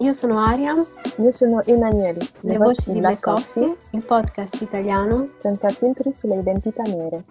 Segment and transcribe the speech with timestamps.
[0.00, 0.74] Io sono Aria.
[1.18, 2.20] Io sono Emanuele.
[2.42, 7.24] Le, Le voci di Black Coffee, Coffee, il podcast italiano senza filtri sulle identità nere.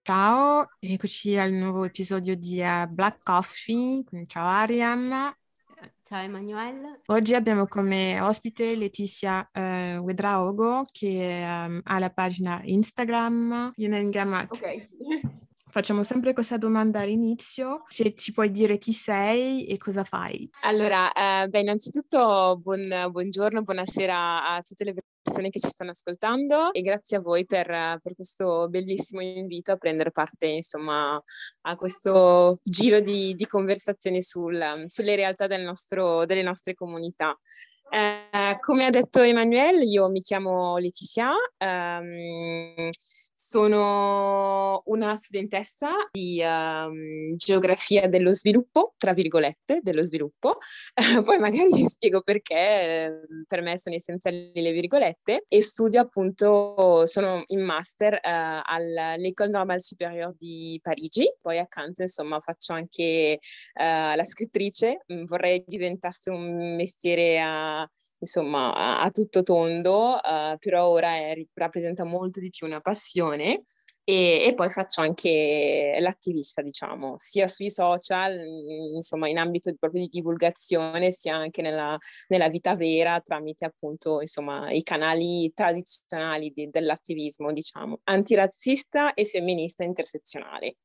[0.00, 4.02] Ciao, eccoci al nuovo episodio di uh, Black Coffee.
[4.26, 5.34] Ciao Ariam.
[6.02, 7.02] Ciao Emanuele.
[7.06, 14.50] Oggi abbiamo come ospite Letizia uh, Wedraogo che um, ha la pagina Instagram Yunengamat.
[14.50, 15.44] Ok, sì.
[15.76, 20.48] Facciamo sempre questa domanda all'inizio, se ci puoi dire chi sei e cosa fai.
[20.62, 26.72] Allora, eh, beh, innanzitutto buon, buongiorno, buonasera a tutte le persone che ci stanno ascoltando
[26.72, 31.22] e grazie a voi per, per questo bellissimo invito a prendere parte, insomma,
[31.60, 37.38] a questo giro di, di conversazioni sul, sulle realtà del nostro, delle nostre comunità.
[37.90, 41.32] Eh, come ha detto Emanuele, io mi chiamo Letizia.
[41.58, 42.88] Um,
[43.38, 50.56] sono una studentessa di um, geografia dello sviluppo, tra virgolette, dello sviluppo.
[51.22, 57.04] Poi magari vi spiego perché eh, per me sono essenziali le virgolette e studio appunto,
[57.04, 61.30] sono in master uh, all'École Normale Supérieure di Parigi.
[61.38, 63.38] Poi accanto, insomma, faccio anche
[63.74, 65.04] uh, la scrittrice.
[65.26, 67.86] Vorrei diventasse un mestiere a
[68.18, 73.25] insomma a tutto tondo, uh, però ora è, rappresenta molto di più una passione.
[74.08, 78.38] E, e, poi faccio anche l'attivista, diciamo, sia sui social,
[78.94, 81.98] insomma, in ambito proprio di divulgazione, sia anche nella,
[82.28, 89.82] nella, vita vera tramite appunto, insomma, i canali tradizionali di, dell'attivismo, diciamo, antirazzista e femminista
[89.82, 90.76] intersezionale.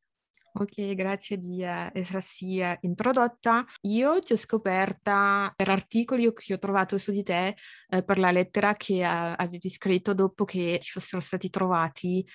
[0.53, 3.66] Ok, grazie di eh, essersi eh, introdotta.
[3.84, 7.56] Io ti ho scoperta per articoli che ho trovato su di te
[7.88, 12.25] eh, per la lettera che eh, avevi scritto dopo che ci fossero stati trovati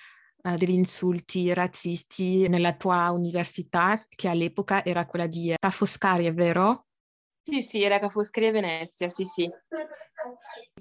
[0.55, 6.85] degli insulti razzisti nella tua università, che all'epoca era quella di Ca' Foscari, è vero?
[7.41, 9.49] Sì, sì, era Ca' Foscari a Venezia, sì, sì.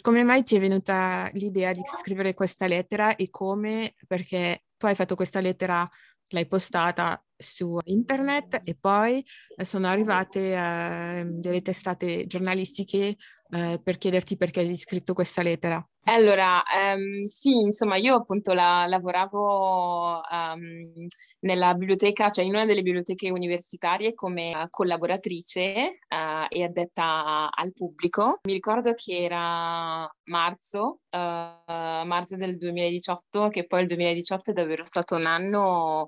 [0.01, 3.95] Come mai ti è venuta l'idea di scrivere questa lettera e come?
[4.07, 5.89] Perché tu hai fatto questa lettera
[6.29, 9.25] l'hai postata su internet e poi
[9.57, 13.17] eh, sono arrivate eh, delle testate giornalistiche
[13.51, 15.87] eh, per chiederti perché hai scritto questa lettera.
[16.09, 16.63] Allora,
[16.95, 21.07] um, sì, insomma, io appunto la, lavoravo um,
[21.41, 28.39] nella biblioteca, cioè in una delle biblioteche universitarie come collaboratrice uh, e addetta al pubblico.
[28.45, 31.19] Mi ricordo che era marzo, uh,
[31.67, 36.07] marzo del 2018, che poi il 2018 è davvero stato un anno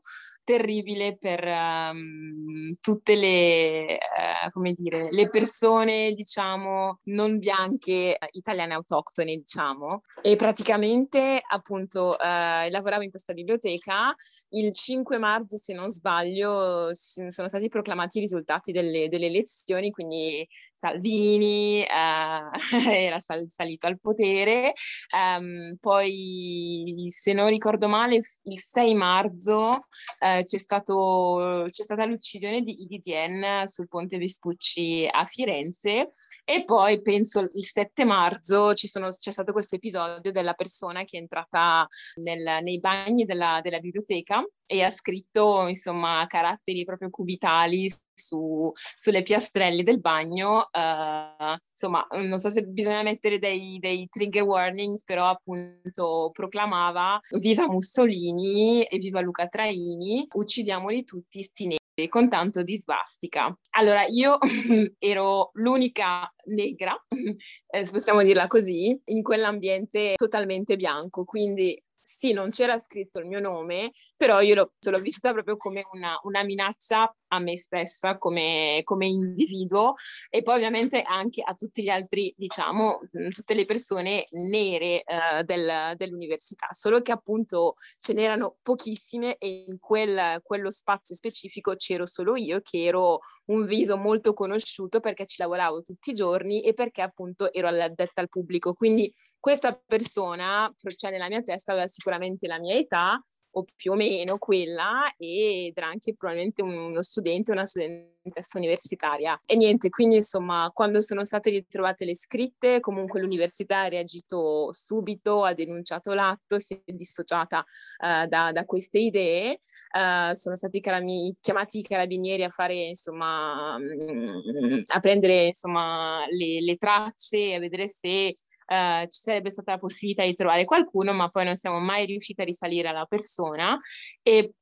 [0.49, 9.37] terribile per um, tutte le, uh, come dire, le persone, diciamo, non bianche italiane autoctone,
[9.37, 10.01] diciamo.
[10.23, 14.15] E praticamente, appunto, uh, lavoravo in questa biblioteca.
[14.51, 20.49] Il 5 marzo, se non sbaglio, sono stati proclamati i risultati delle, delle elezioni, quindi
[20.79, 21.89] Salvini eh,
[23.05, 24.73] era sal- salito al potere,
[25.17, 29.87] um, poi se non ricordo male il 6 marzo
[30.21, 36.11] eh, c'è, stato, c'è, stata l'uccisione di IDTN sul ponte Vespucci a Firenze
[36.45, 41.21] e poi penso il 7 marzo sono, c'è stato questo episodio della persona che è
[41.21, 41.87] entrata
[42.23, 49.23] nel, nei bagni della, della biblioteca e ha scritto insomma caratteri proprio cubitali su, sulle
[49.23, 50.69] piastrelle del bagno.
[50.73, 57.67] Uh, insomma, non so se bisogna mettere dei, dei, trigger warnings, però appunto proclamava viva
[57.67, 63.53] Mussolini e viva Luca Traini, uccidiamoli tutti sti neri con tanto di svastica.
[63.71, 64.39] Allora, io
[64.99, 72.79] ero l'unica negra, eh, possiamo dirla così, in quell'ambiente totalmente bianco, quindi sì, non c'era
[72.79, 77.39] scritto il mio nome, però io l'ho, l'ho vista proprio come una, una minaccia a
[77.39, 79.95] me stessa come, come, individuo
[80.29, 83.01] e poi ovviamente anche a tutti gli altri, diciamo,
[83.33, 89.79] tutte le persone nere uh, del, dell'università, solo che appunto ce n'erano pochissime e in
[89.79, 95.41] quel, quello spazio specifico c'ero solo io che ero un viso molto conosciuto perché ci
[95.41, 98.75] lavoravo tutti i giorni e perché appunto ero addetta al pubblico.
[98.75, 103.23] Quindi questa persona, cioè nella mia testa, aveva sicuramente la mia età,
[103.59, 109.39] o più o meno quella ed era anche probabilmente uno studente, una studentessa universitaria.
[109.47, 115.45] E niente, quindi insomma, quando sono state ritrovate le scritte, comunque l'università ha reagito subito,
[115.45, 119.59] ha denunciato l'atto, si è dissociata uh, da, da, queste idee,
[119.95, 126.61] uh, sono stati carami- chiamati i carabinieri a fare insomma, mm, a prendere insomma le,
[126.61, 128.35] le tracce, a vedere se
[128.69, 132.41] eh, ci sarebbe stata la possibilità di trovare qualcuno, ma poi non siamo mai riusciti
[132.41, 133.79] a risalire alla persona
[134.23, 134.53] e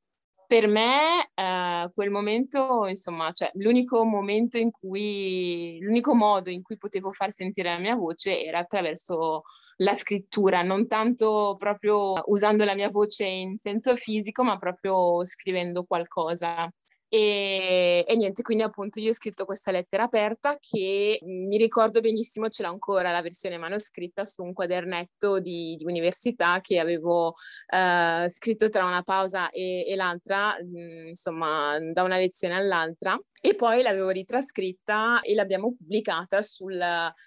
[0.47, 6.77] per me eh, quel momento, insomma, cioè l'unico momento in cui, l'unico modo in cui
[6.77, 9.43] potevo far sentire la mia voce era attraverso
[9.77, 15.83] la scrittura, non tanto proprio usando la mia voce in senso fisico, ma proprio scrivendo
[15.83, 16.71] qualcosa.
[17.09, 22.49] E, e, niente, quindi appunto io ho scritto questa lettera aperta che mi ricordo benissimo,
[22.49, 27.33] ce l'ho ancora la versione manoscritta su un quadernetto di, di università che avevo
[27.67, 33.17] eh, scritto tra una pausa e, e l'altra, mh, mm, insomma, da una lezione all'altra.
[33.39, 36.81] E poi l'avevo ritrascritta e l'abbiamo pubblicata sul,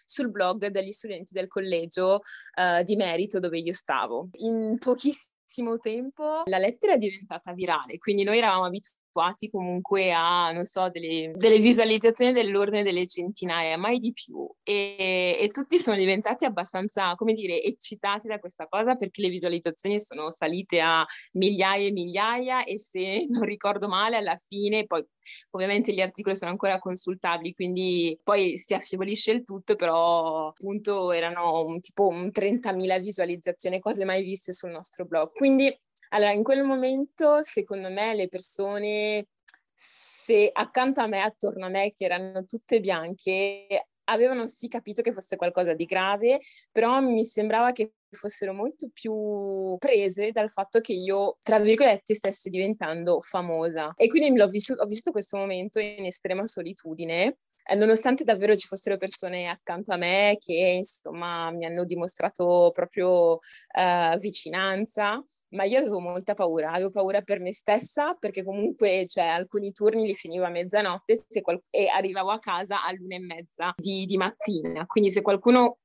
[0.04, 2.20] sul blog degli studenti del collegio
[2.58, 4.28] eh, di merito dove io stavo.
[4.40, 10.50] In pochissimo tempo la lettera è diventata virale, quindi noi eravamo abituati abituati comunque a,
[10.52, 14.48] non so, delle, delle visualizzazioni dell'ordine delle centinaia, mai di più.
[14.62, 20.00] E, e, tutti sono diventati abbastanza, come dire, eccitati da questa cosa perché le visualizzazioni
[20.00, 25.04] sono salite a migliaia e migliaia e se non ricordo male alla fine, poi
[25.50, 31.64] ovviamente gli articoli sono ancora consultabili, quindi poi si affievolisce il tutto, però appunto erano
[31.64, 35.32] un, tipo un 30.000 visualizzazioni, cose mai viste sul nostro blog.
[35.32, 35.74] Quindi
[36.10, 39.26] allora, in quel momento, secondo me, le persone,
[39.72, 45.12] se accanto a me, attorno a me, che erano tutte bianche, avevano sì capito che
[45.12, 46.40] fosse qualcosa di grave,
[46.72, 52.50] però mi sembrava che fossero molto più prese dal fatto che io, tra virgolette, stessi
[52.50, 53.92] diventando famosa.
[53.96, 58.66] E quindi l'ho vissuto, ho vissuto questo momento in estrema solitudine eh, nonostante davvero ci
[58.66, 65.78] fossero persone accanto a me che insomma mi hanno dimostrato proprio uh, vicinanza, ma io
[65.78, 70.44] avevo molta paura, avevo paura per me stessa perché comunque cioè, alcuni turni li finivo
[70.44, 75.22] a mezzanotte qual- e arrivavo a casa all'una e mezza di, di mattina, quindi se
[75.22, 75.78] qualcuno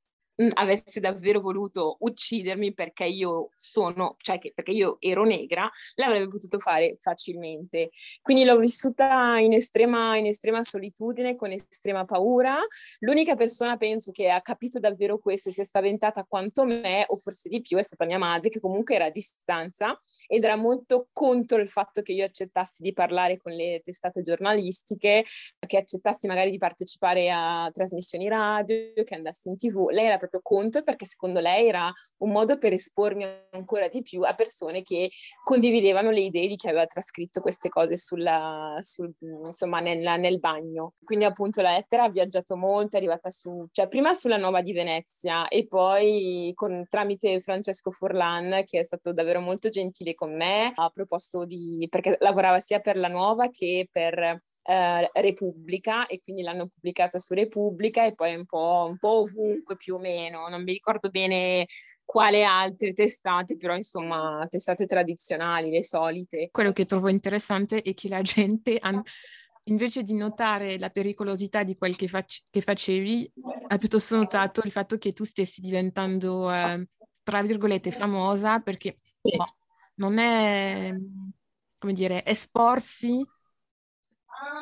[0.53, 6.59] avesse davvero voluto uccidermi perché io sono, cioè che, perché io ero negra, l'avrebbe potuto
[6.59, 7.91] fare facilmente.
[8.21, 12.55] Quindi l'ho vissuta in estrema, in estrema solitudine, con estrema paura.
[12.99, 17.17] L'unica persona penso che ha capito davvero questo e si è spaventata quanto me, o
[17.17, 19.97] forse di più, è stata mia madre, che comunque era a distanza
[20.27, 25.23] ed era molto contro il fatto che io accettassi di parlare con le testate giornalistiche,
[25.65, 29.89] che accettassi magari di partecipare a trasmissioni radio, che andassi in tv.
[29.89, 34.21] Lei era proprio conto perché secondo lei era un modo per espormi ancora di più
[34.21, 35.09] a persone che
[35.43, 40.93] condividevano le idee di chi aveva trascritto queste cose sulla, sul, insomma, nella, nel bagno.
[41.03, 44.73] Quindi appunto la lettera ha viaggiato molto, è arrivata su, cioè prima sulla Nuova di
[44.73, 50.71] Venezia e poi con, tramite Francesco Forlan che è stato davvero molto gentile con me,
[50.73, 56.41] ha proposto di, perché lavorava sia per la Nuova che per eh, Repubblica e quindi
[56.41, 60.63] l'hanno pubblicata su Repubblica e poi un po', un po' ovunque più o meno, non
[60.63, 61.67] mi ricordo bene
[62.03, 66.49] quale altre testate, però insomma testate tradizionali, le solite.
[66.51, 69.01] Quello che trovo interessante è che la gente, han,
[69.65, 73.31] invece di notare la pericolosità di quel che, fac- che, facevi,
[73.67, 76.87] ha piuttosto notato il fatto che tu stessi diventando, eh,
[77.23, 78.97] tra virgolette, famosa perché
[79.35, 79.55] no,
[79.95, 80.95] non è,
[81.79, 83.25] come dire, esporsi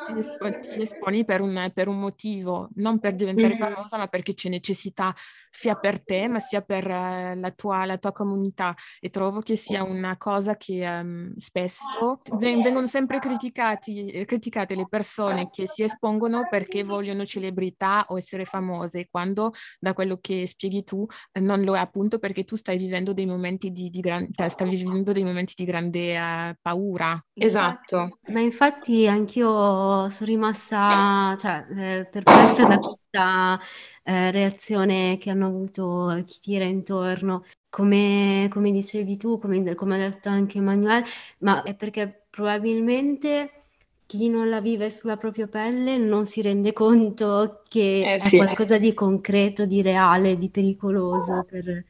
[0.04, 3.74] ti, espo- ti esponi per un, per un, motivo, non per diventare mm-hmm.
[3.74, 5.14] famosa, ma perché c'è necessità
[5.50, 8.74] sia per te, ma sia per uh, la, tua, la, tua, comunità.
[9.00, 15.48] E trovo che sia una cosa che um, spesso vengono sempre criticati, criticate le persone
[15.50, 21.06] che si espongono perché vogliono celebrità o essere famose, quando da quello che spieghi tu
[21.40, 24.68] non lo è appunto perché tu stai vivendo dei momenti di, di, gran- cioè, stai
[24.68, 27.24] vivendo dei momenti di grande uh, paura.
[27.32, 28.18] Esatto.
[28.28, 29.63] Ma infatti anch'io
[30.10, 31.66] sono rimasta cioè,
[32.00, 33.58] eh, perplessa da questa
[34.04, 37.44] eh, reazione che hanno avuto chi ti era intorno.
[37.68, 41.04] Come, come dicevi tu, come, come ha detto anche Emanuele,
[41.38, 43.62] ma è perché probabilmente
[44.06, 48.36] chi non la vive sulla propria pelle non si rende conto che Eh è sì.
[48.36, 51.84] qualcosa di concreto, di reale, di pericoloso per,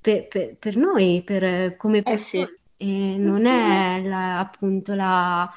[0.00, 2.38] per- per- per noi, per, come Eh sì.
[2.38, 2.58] persone.
[2.76, 5.50] E non è la- appunto la,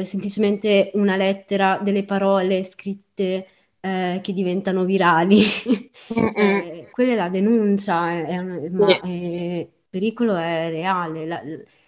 [0.00, 3.46] eh, semplicemente una lettera, delle parole scritte
[3.80, 5.42] eh, che diventano virali.
[6.28, 11.26] Cioè, quella è la denuncia, è- è una- ma il pericolo è reale.
[11.26, 11.40] La,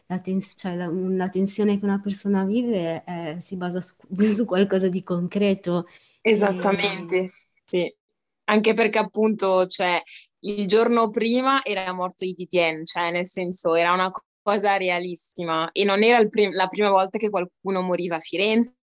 [0.07, 3.95] la tens- cioè, la- la tensione che una persona vive eh, si basa su,
[4.35, 5.87] su qualcosa di concreto.
[6.29, 7.33] E- Esattamente,
[7.65, 7.93] sì.
[8.49, 10.01] Anche perché appunto, cioè,
[10.41, 15.85] il giorno prima era morto Iditien, cioè nel senso era una co- cosa realissima e
[15.85, 18.75] non era prim- la prima volta che qualcuno moriva a Firenze,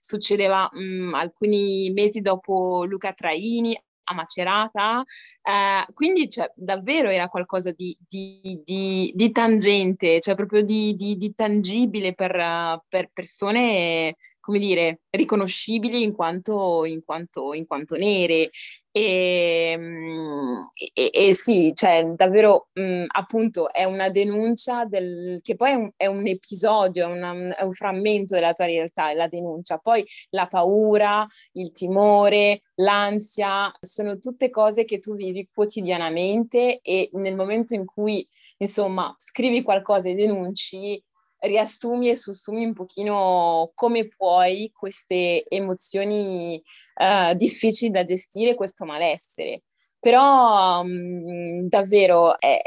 [0.00, 5.02] succedeva mh, alcuni mesi dopo Luca Traini a Macerata,
[5.42, 10.94] eh, quindi cioè, davvero era qualcosa di, di- di- di tangente, cioè proprio di,
[11.34, 18.50] tangibile per, per persone, come dire, riconoscibili in quanto, in quanto, in quanto nere.
[18.94, 25.70] E, mm, e- e sì, cioè davvero mm, appunto è una denuncia del, che poi
[25.70, 29.28] è un, è un episodio, è, una- è un frammento della tua realtà, è la
[29.28, 29.78] denuncia.
[29.78, 37.34] Poi la paura, il timore, l'ansia, sono tutte cose che tu vivi quotidianamente e nel
[37.34, 38.26] momento in cui,
[38.58, 41.02] insomma, scrivi qualcosa e denunci,
[41.42, 46.62] riassumi e sussumi un pochino come puoi queste emozioni
[46.96, 49.62] eh, difficili da gestire, questo malessere.
[49.98, 52.60] Però mh, davvero è,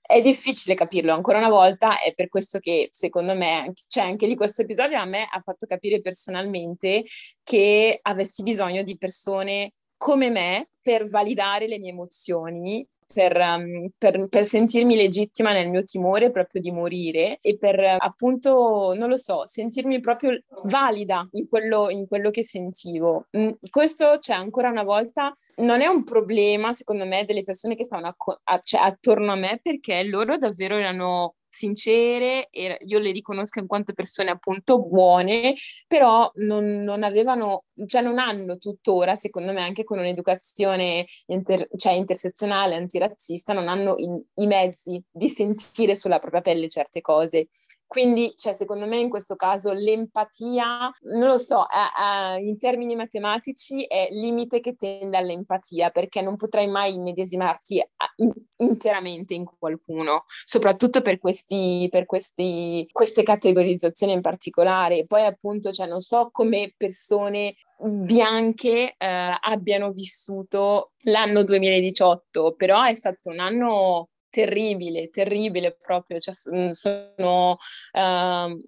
[0.00, 4.34] è difficile capirlo ancora una volta, è per questo che secondo me, cioè anche lì
[4.36, 7.04] questo episodio a me ha fatto capire personalmente
[7.42, 14.28] che avessi bisogno di persone come me per validare le mie emozioni, per, um, per-
[14.28, 19.46] per sentirmi legittima nel mio timore proprio di morire e per appunto, non lo so,
[19.46, 23.26] sentirmi proprio valida in quello, in quello che sentivo.
[23.36, 27.84] Mm, questo, cioè, ancora una volta, non è un problema, secondo me, delle persone che
[27.84, 33.58] stavano acco- a- cioè, attorno a me perché loro davvero erano sincere io le riconosco
[33.58, 35.54] in quanto persone appunto buone,
[35.86, 41.92] però non, non avevano, cioè non hanno tuttora, secondo me, anche con un'educazione inter- cioè
[41.92, 47.48] intersezionale, antirazzista, non hanno i, i mezzi di sentire sulla propria pelle certe cose.
[47.88, 52.94] Quindi, cioè, secondo me in questo caso l'empatia, non lo so, eh, eh, in termini
[52.94, 59.46] matematici è limite che tende all'empatia, perché non potrai mai immedesimarti a- in- interamente in
[59.58, 65.06] qualcuno, soprattutto per, questi, per questi, queste categorizzazioni in particolare.
[65.06, 72.94] Poi appunto, cioè, non so come persone bianche eh, abbiano vissuto l'anno 2018, però è
[72.94, 77.56] stato un anno terribile, terribile proprio, cioè, s- sono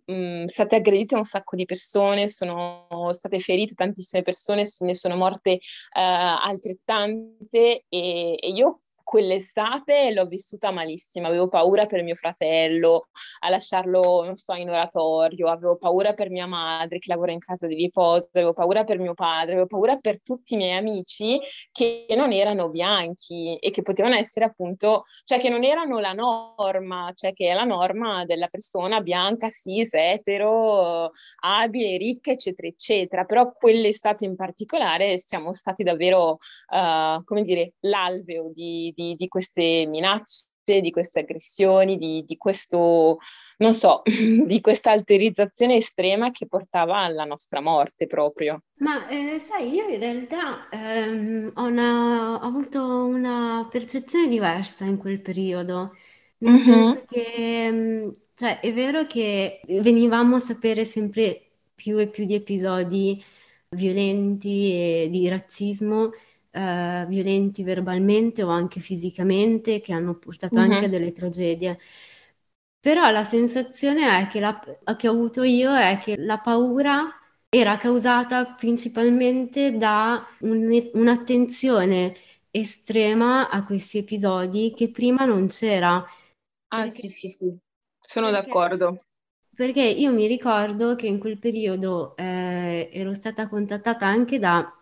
[0.05, 5.53] mh, state aggredite un sacco di persone, sono state ferite tantissime persone, ne sono morte
[5.53, 5.61] eh,
[5.93, 13.09] altrettante e, e io quell'estate l'ho vissuta malissimo, avevo paura per mio fratello
[13.41, 17.67] a lasciarlo, non so, in oratorio, avevo paura per mia madre che lavora in casa
[17.67, 21.41] di riposo, avevo paura per mio padre, avevo paura per tutti i miei amici
[21.73, 27.11] che non erano bianchi e che potevano essere appunto, cioè che non erano la norma,
[27.13, 33.25] cioè che è la norma della persona bianca, cis, etero, abile, ricca, eccetera, eccetera.
[33.25, 36.39] Però quell'estate in particolare siamo stati davvero,
[36.69, 43.19] uh, come dire, l'alveo di, di, di queste minacce di queste aggressioni, di, di, questo,
[43.59, 44.03] non so,
[44.47, 48.63] di questa alterizzazione estrema che portava alla nostra morte proprio.
[48.81, 54.97] Ma eh, sai, io in realtà ehm, ho, una- ho avuto una percezione diversa in
[54.97, 55.95] quel periodo,
[56.39, 56.57] nel Mhm.
[56.57, 62.35] senso che, mm, cioè, è vero che venivamo a sapere sempre più e più di
[62.35, 63.23] episodi
[63.69, 66.11] violenti e di razzismo,
[66.51, 71.79] eh, violenti verbalmente o anche fisicamente, che hanno portato anche a delle tragedie.
[72.81, 74.59] Però la sensazione è che, la-
[74.97, 77.09] che ho avuto io è che la paura
[77.49, 82.15] era causata principalmente da un- un'attenzione
[82.51, 86.05] estrema a questi episodi che prima non c'era.
[86.73, 87.57] Ah, sì, sì, sì,
[88.01, 89.05] sono perché- d'accordo.
[89.55, 94.73] perché io mi ricordo che in quel periodo eh, ero stata contattata anche da,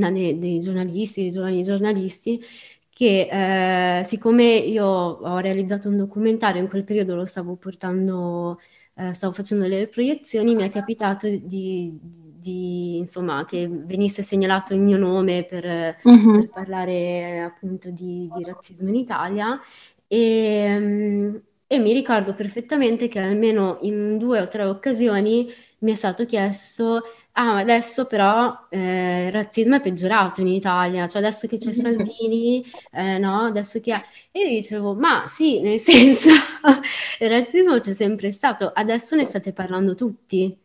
[0.00, 2.42] dei giornalisti, dei giovani giornalisti,
[2.88, 8.58] che eh, siccome io ho realizzato un documentario, in quel periodo lo stavo portando,
[8.94, 14.80] eh, stavo facendo le proiezioni, mi è capitato di, di, insomma, che venisse segnalato il
[14.80, 15.96] mio nome per,
[16.30, 16.50] per Mhm.
[16.50, 19.60] parlare appunto di, di razzismo in Italia.
[20.08, 21.36] E, mm,
[21.68, 27.02] E mi ricordo perfettamente che almeno in due o tre occasioni mi è stato chiesto,
[27.32, 32.64] ah, adesso però eh, il razzismo è peggiorato in Italia, cioè adesso che c'è Salvini,
[32.92, 33.92] eh, no, adesso che...
[33.92, 34.00] Ha...
[34.30, 36.28] E io dicevo, ma sì, nel senso,
[37.20, 40.56] il razzismo c'è sempre stato, adesso ne state parlando tutti.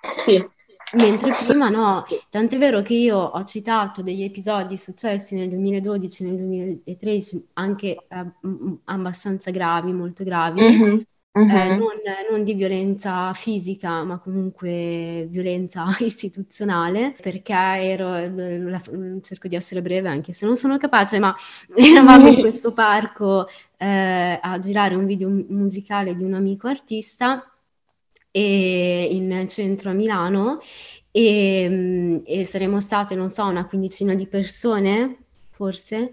[0.00, 0.57] Sì.
[0.94, 6.36] Mentre prima no, tant'è vero che io ho citato degli episodi successi nel 2012, nel
[6.36, 8.26] 2013, anche eh,
[8.84, 11.00] abbastanza gravi, molto gravi, mm-hmm.
[11.30, 11.46] Uh-huh.
[11.46, 11.92] Eh, non,
[12.30, 18.08] non, di violenza fisica, ma comunque violenza istituzionale, perché ero,
[18.68, 18.80] la,
[19.20, 21.32] cerco di essere breve anche se non sono capace, ma
[21.76, 27.44] eravamo in questo parco eh, a girare un video musicale di un amico artista
[28.30, 30.60] e in centro a Milano
[31.10, 36.12] e, e saremmo state, non so, una quindicina di persone, forse,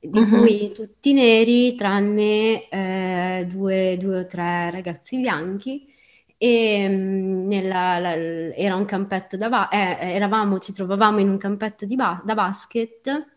[0.00, 0.38] di uh-huh.
[0.38, 5.88] cui tutti neri, tranne eh, due, due, o tre ragazzi bianchi.
[6.36, 11.86] E nella, la, era un campetto da ba- eh, eravamo, ci trovavamo in un campetto
[11.86, 13.30] ba- da basket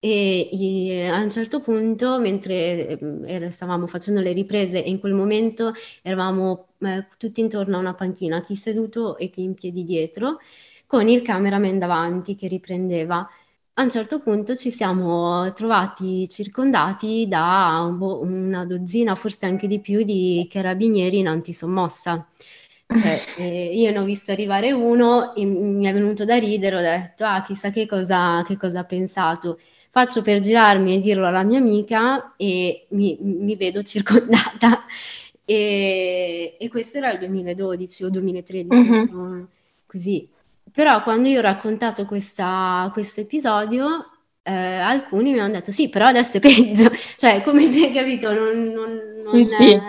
[0.00, 5.12] e, e, a un certo punto, mentre eh, stavamo facendo le riprese, e in quel
[5.12, 5.72] momento
[6.02, 10.38] eravamo eh, tutti intorno a una panchina, chi seduto e chi in piedi dietro,
[10.86, 13.28] con il cameraman davanti che riprendeva
[13.74, 20.02] a un certo punto ci siamo trovati circondati da una dozzina, forse anche di più,
[20.02, 22.28] di carabinieri in antisommossa.
[22.92, 26.80] Cioè, eh, io ne ho visto arrivare uno e mi è venuto da ridere, ho
[26.80, 29.58] detto, ah, chissà che cosa, che cosa ha pensato.
[29.90, 34.84] Faccio per girarmi e dirlo alla mia amica e mi, mi vedo circondata.
[35.50, 38.94] E, e, questo era il 2012 o 2013, uh-huh.
[38.94, 39.48] insomma,
[39.84, 40.28] così.
[40.70, 43.88] Però quando io ho raccontato questo episodio,
[44.42, 48.62] eh, alcuni mi hanno detto sì, però adesso è peggio, cioè come se, capito, non,
[48.62, 49.80] non, non, sì, è,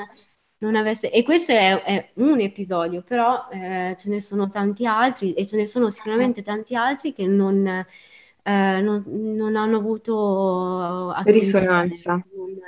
[0.57, 1.11] non avesse...
[1.11, 5.57] E questo è, è un episodio, però eh, ce ne sono tanti altri e ce
[5.57, 12.19] ne sono sicuramente tanti altri che non, eh, non, non hanno avuto risonanza.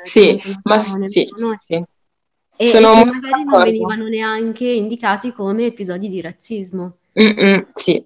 [0.03, 1.83] Sì, ma sì, sì, sì.
[2.55, 6.97] E, e magari non venivano neanche indicati come episodi di razzismo.
[7.19, 8.05] Mm-mm, sì.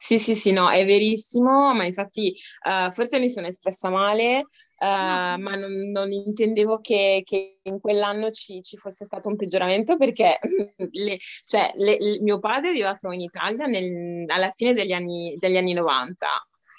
[0.00, 4.38] Sì, sì, sì, no, è verissimo, ma infatti uh, forse mi sono espressa male,
[4.78, 5.38] uh, no.
[5.38, 10.38] ma non, non, intendevo che, che in quell'anno ci, ci, fosse stato un peggioramento perché
[10.92, 15.34] le, cioè, le, il mio padre è arrivato in Italia nel, alla fine degli anni,
[15.36, 16.26] degli anni 90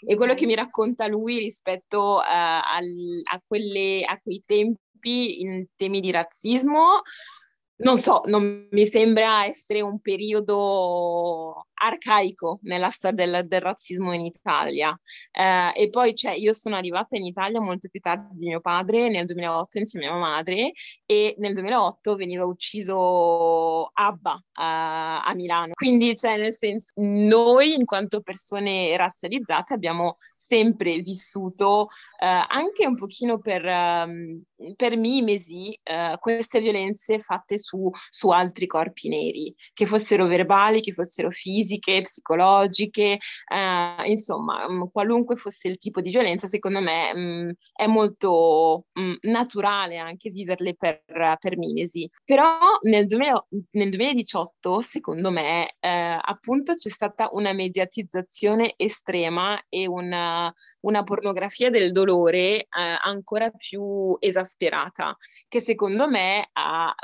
[0.08, 5.66] e quello che mi racconta lui rispetto uh, al, a, quelle, a quei tempi in
[5.76, 7.02] temi di razzismo
[7.80, 14.26] non so, non mi sembra essere un periodo arcaico nella storia del, del razzismo in
[14.26, 14.98] Italia.
[15.32, 19.08] Eh, e poi cioè, io sono arrivata in Italia molto più tardi di mio padre,
[19.08, 20.74] nel 2008 insieme a mia madre,
[21.06, 25.72] e nel 2008 veniva ucciso Abba a, a Milano.
[25.74, 31.88] Quindi, cioè, nel senso, noi in quanto persone razzializzate abbiamo sempre vissuto
[32.20, 34.44] eh, anche un pochino per, um,
[34.76, 40.92] per mimesi eh, queste violenze fatte su, su altri corpi neri, che fossero verbali, che
[40.92, 43.18] fossero fisiche, psicologiche,
[43.48, 47.88] eh, insomma, mh, mm, qualunque fosse il tipo di violenza, secondo me mh, mm, è
[47.88, 52.10] molto mh, mm, naturale anche viverle per, per mimesi.
[52.24, 59.88] Però nel, 2000, nel 2018, secondo me, eh, appunto c'è stata una mediatizzazione estrema e
[59.88, 62.68] una una, pornografia del dolore eh,
[63.04, 64.16] ancora più
[64.50, 65.16] esasperata,
[65.48, 66.96] che secondo me ha,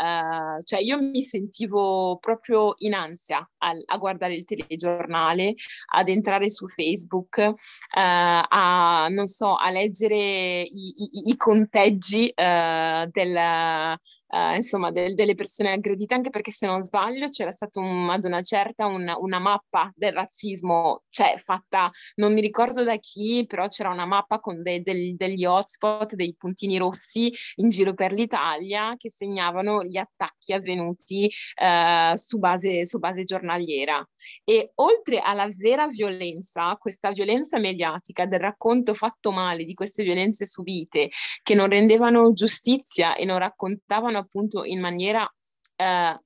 [0.58, 5.54] eh, cioè io mi sentivo proprio in ansia a, a, guardare il telegiornale,
[5.94, 7.54] ad entrare su Facebook, eh,
[7.92, 13.98] a, non so, a leggere i, i, i conteggi eh, del
[14.36, 18.26] Uh, insomma, del, delle persone aggredite, anche perché se non sbaglio c'era stata un, ad
[18.26, 23.66] una certa una, una, mappa del razzismo, cioè fatta, non mi ricordo da chi, però
[23.70, 28.94] c'era una mappa con de, del, degli hotspot, dei puntini rossi in giro per l'Italia
[28.98, 34.06] che segnavano gli attacchi avvenuti uh, su, base, su base giornaliera.
[34.44, 40.46] E oltre alla vera violenza, questa violenza mediatica del racconto fatto male di queste violenze
[40.46, 41.10] subite,
[41.42, 45.28] che non rendevano giustizia e non raccontavano appunto in maniera
[45.76, 46.20] eh,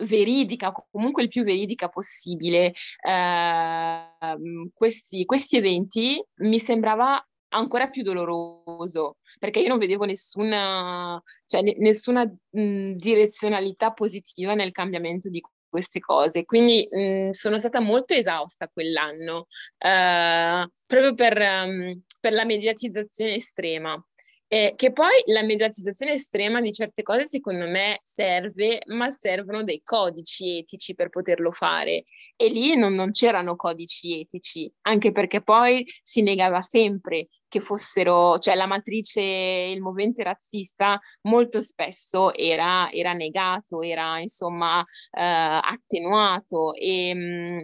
[0.00, 9.16] veridica, comunque il più veridica possibile, eh, questi, questi eventi, mi sembrava ancora più doloroso
[9.38, 16.00] perché io non vedevo nessuna, cioè, n- nessuna mh, direzionalità positiva nel cambiamento di queste
[16.00, 16.44] cose.
[16.44, 19.46] Quindi mh, sono stata molto esausta quell'anno,
[19.78, 24.02] eh, proprio per, um, per, la mediatizzazione estrema.
[24.48, 29.82] Eh, che poi la mediatizzazione estrema di certe cose secondo me serve, ma servono dei
[29.82, 32.04] codici etici per poterlo fare.
[32.36, 38.38] E lì non, non c'erano codici etici, anche perché poi si negava sempre che fossero,
[38.38, 46.72] cioè la matrice, il movente razzista molto spesso era, era negato, era insomma eh, attenuato
[46.74, 47.58] e, mm,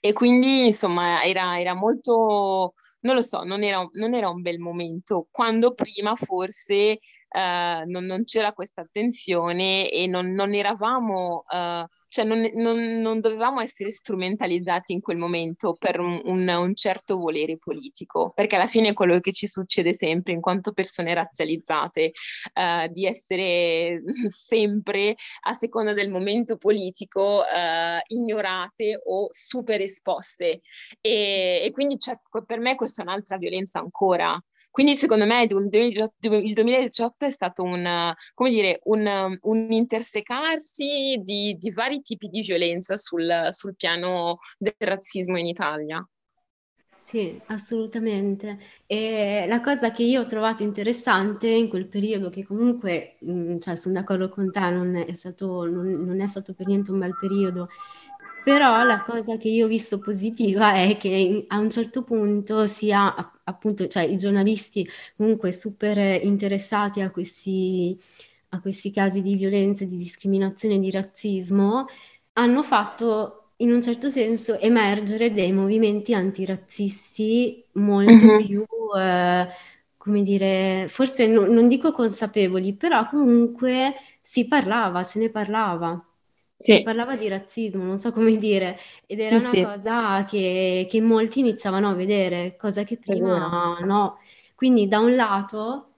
[0.00, 2.74] e quindi insomma era, era molto
[3.04, 6.98] non lo so, non era, non era un bel momento, quando prima forse
[7.34, 11.44] uh, non, non, c'era questa attenzione e non, non eravamo...
[11.50, 17.58] Uh, cioè non, non, dovevamo essere strumentalizzati in quel momento per un, un, certo volere
[17.58, 22.12] politico, perché alla fine è quello che ci succede sempre in quanto persone razzializzate,
[22.54, 27.42] uh, di essere sempre a seconda del momento politico
[28.06, 30.60] ignorate o super esposte.
[31.00, 32.14] E, e quindi cioè,
[32.46, 34.40] per me questa è un'altra violenza ancora.
[34.74, 38.12] Quindi secondo me il 2018, è stato un,
[38.48, 45.38] dire, un, un intersecarsi di, di, vari tipi di violenza sul, sul piano del razzismo
[45.38, 46.04] in Italia.
[46.96, 48.58] Sì, assolutamente.
[48.86, 53.16] E la cosa che io ho trovato interessante in quel periodo, che comunque,
[53.60, 56.98] cioè, sono d'accordo con te, non è stato, non, non è stato per niente un
[56.98, 57.68] bel periodo,
[58.44, 63.32] però la cosa che io ho visto positiva è che a un certo punto sia
[63.42, 67.98] appunto, cioè i giornalisti comunque super interessati a questi,
[68.50, 71.86] a questi casi di violenza, di discriminazione, di razzismo,
[72.34, 78.44] hanno fatto in un certo senso emergere dei movimenti antirazzisti molto mm-hmm.
[78.46, 78.64] più,
[78.96, 79.48] eh,
[79.96, 86.04] come dire, forse no, non dico consapevoli, però comunque si parlava, se ne parlava.
[86.56, 90.86] Si parlava di razzismo, non so come dire, ed era Sì, una sì, cosa che,
[90.88, 94.18] che molti iniziavano a vedere, cosa che prima no.
[94.54, 95.90] Quindi da un lato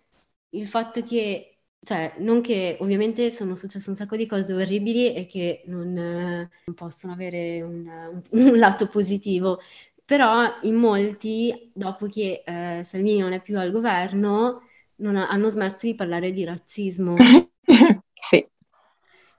[0.50, 5.26] il fatto che, cioè, non che ovviamente sono successe un sacco di cose orribili e
[5.26, 9.60] che non, non possono avere un, un- un lato positivo,
[10.04, 14.62] però in molti, dopo che eh, Salvini non è più al governo,
[14.96, 17.30] non ha- hanno smesso di parlare di razzismo.
[18.14, 18.46] Sì.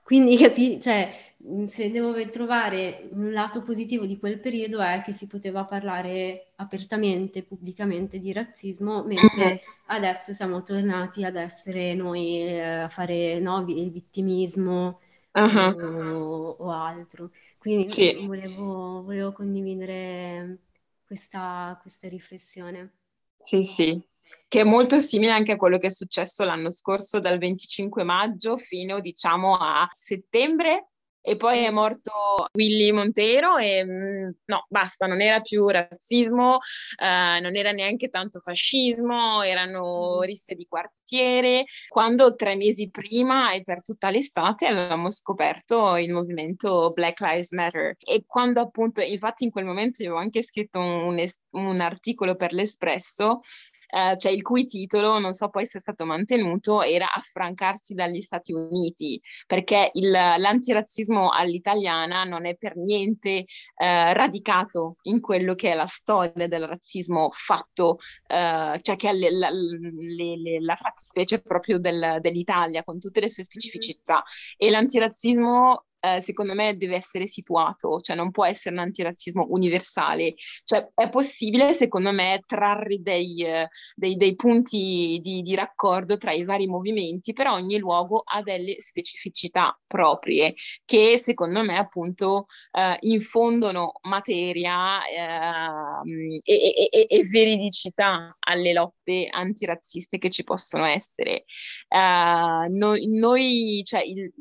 [0.08, 1.34] Quindi capi- cioè,
[1.66, 7.42] se devo trovare un lato positivo di quel periodo è che si poteva parlare apertamente,
[7.44, 9.58] pubblicamente di razzismo, mentre Mhm.
[9.86, 15.00] adesso siamo tornati ad essere noi eh, a fare no, il vittimismo
[15.34, 17.30] Ah, o, o altro.
[17.58, 18.14] Quindi Sì.
[18.16, 20.58] volevo, volevo condividere
[21.06, 22.92] questa, questa riflessione.
[23.38, 24.00] Sì, sì,
[24.48, 28.56] che è molto simile anche a quello che è successo l'anno scorso dal 25 maggio
[28.56, 30.88] fino, diciamo, a settembre.
[31.20, 36.58] E poi è morto Willy Montero e mm, no, basta, non era più razzismo,
[36.96, 43.62] eh, non era neanche tanto fascismo, erano risse di quartiere, quando tre mesi prima e
[43.62, 47.96] per tutta l'estate avevamo scoperto il movimento Black Lives Matter.
[47.98, 52.54] E quando appunto, infatti in quel momento io avevo anche scritto un, un articolo per
[52.54, 53.40] l'Espresso
[53.88, 58.20] eh, cioè il cui titolo, non so poi se è stato mantenuto, era Affrancarsi dagli
[58.20, 63.30] Stati Uniti, perché il, l'antirazzismo all'italiana non è per niente
[63.76, 69.12] eh, radicato in quello che è la storia del razzismo fatto, eh, cioè che è
[69.12, 74.14] le, la, le, le, la fattispecie proprio del, dell'Italia, con tutte le sue specificità.
[74.14, 74.56] Mm-hmm.
[74.56, 80.34] E l'antirazzismo eh, secondo me deve essere situato, cioè non può essere un antirazzismo universale,
[80.64, 86.32] cioè è possibile secondo me trarre dei, eh, dei, dei punti di, di, raccordo tra
[86.32, 92.96] i vari movimenti, però ogni luogo ha delle specificità proprie che secondo me appunto eh,
[93.00, 101.44] infondono materia ehm, e, e, e, veridicità alle lotte antirazziste che ci possono essere.
[101.88, 104.32] Uh, noi, noi cioè, il,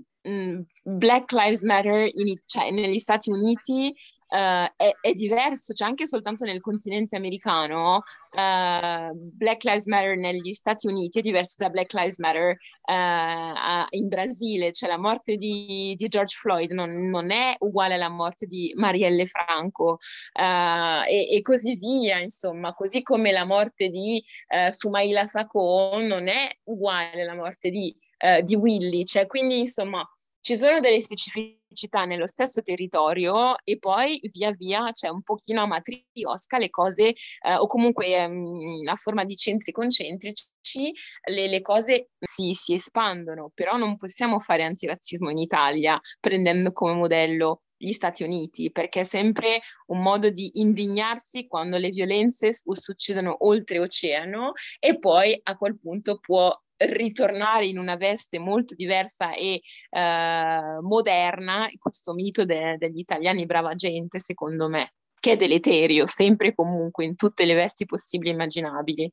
[0.83, 3.93] Black Lives Matter in, cioè, negli Stati Uniti
[4.29, 10.53] uh, è, è, diverso, cioè anche soltanto nel continente americano, uh, Black Lives Matter negli
[10.53, 15.95] Stati Uniti è diverso da Black Lives Matter uh, in Brasile, cioè la morte di,
[15.97, 19.99] di George Floyd non, non, è uguale alla morte di Marielle Franco
[20.33, 24.23] e, e, così via, insomma, così come la morte di
[24.69, 27.95] Sumaila Sacco non è uguale alla morte di,
[28.43, 30.07] di Willy, cioè quindi insomma
[30.47, 35.65] ci sono delle specificità nello stesso territorio e poi via via c'è un pochino a
[35.65, 40.93] matriosca le cose, eh, o comunque ehm, a forma di centri concentrici,
[41.31, 46.93] le, le cose si, si, espandono, però non possiamo fare antirazzismo in Italia prendendo come
[46.93, 53.35] modello gli Stati Uniti, perché è sempre un modo di indignarsi quando le violenze succedono
[53.45, 60.77] oltreoceano e poi a quel punto può ritornare in una veste molto diversa e eh,
[60.81, 66.55] moderna questo mito de- degli italiani brava gente, secondo me, che è deleterio, sempre e
[66.55, 69.11] comunque, in tutte le vesti possibili e immaginabili.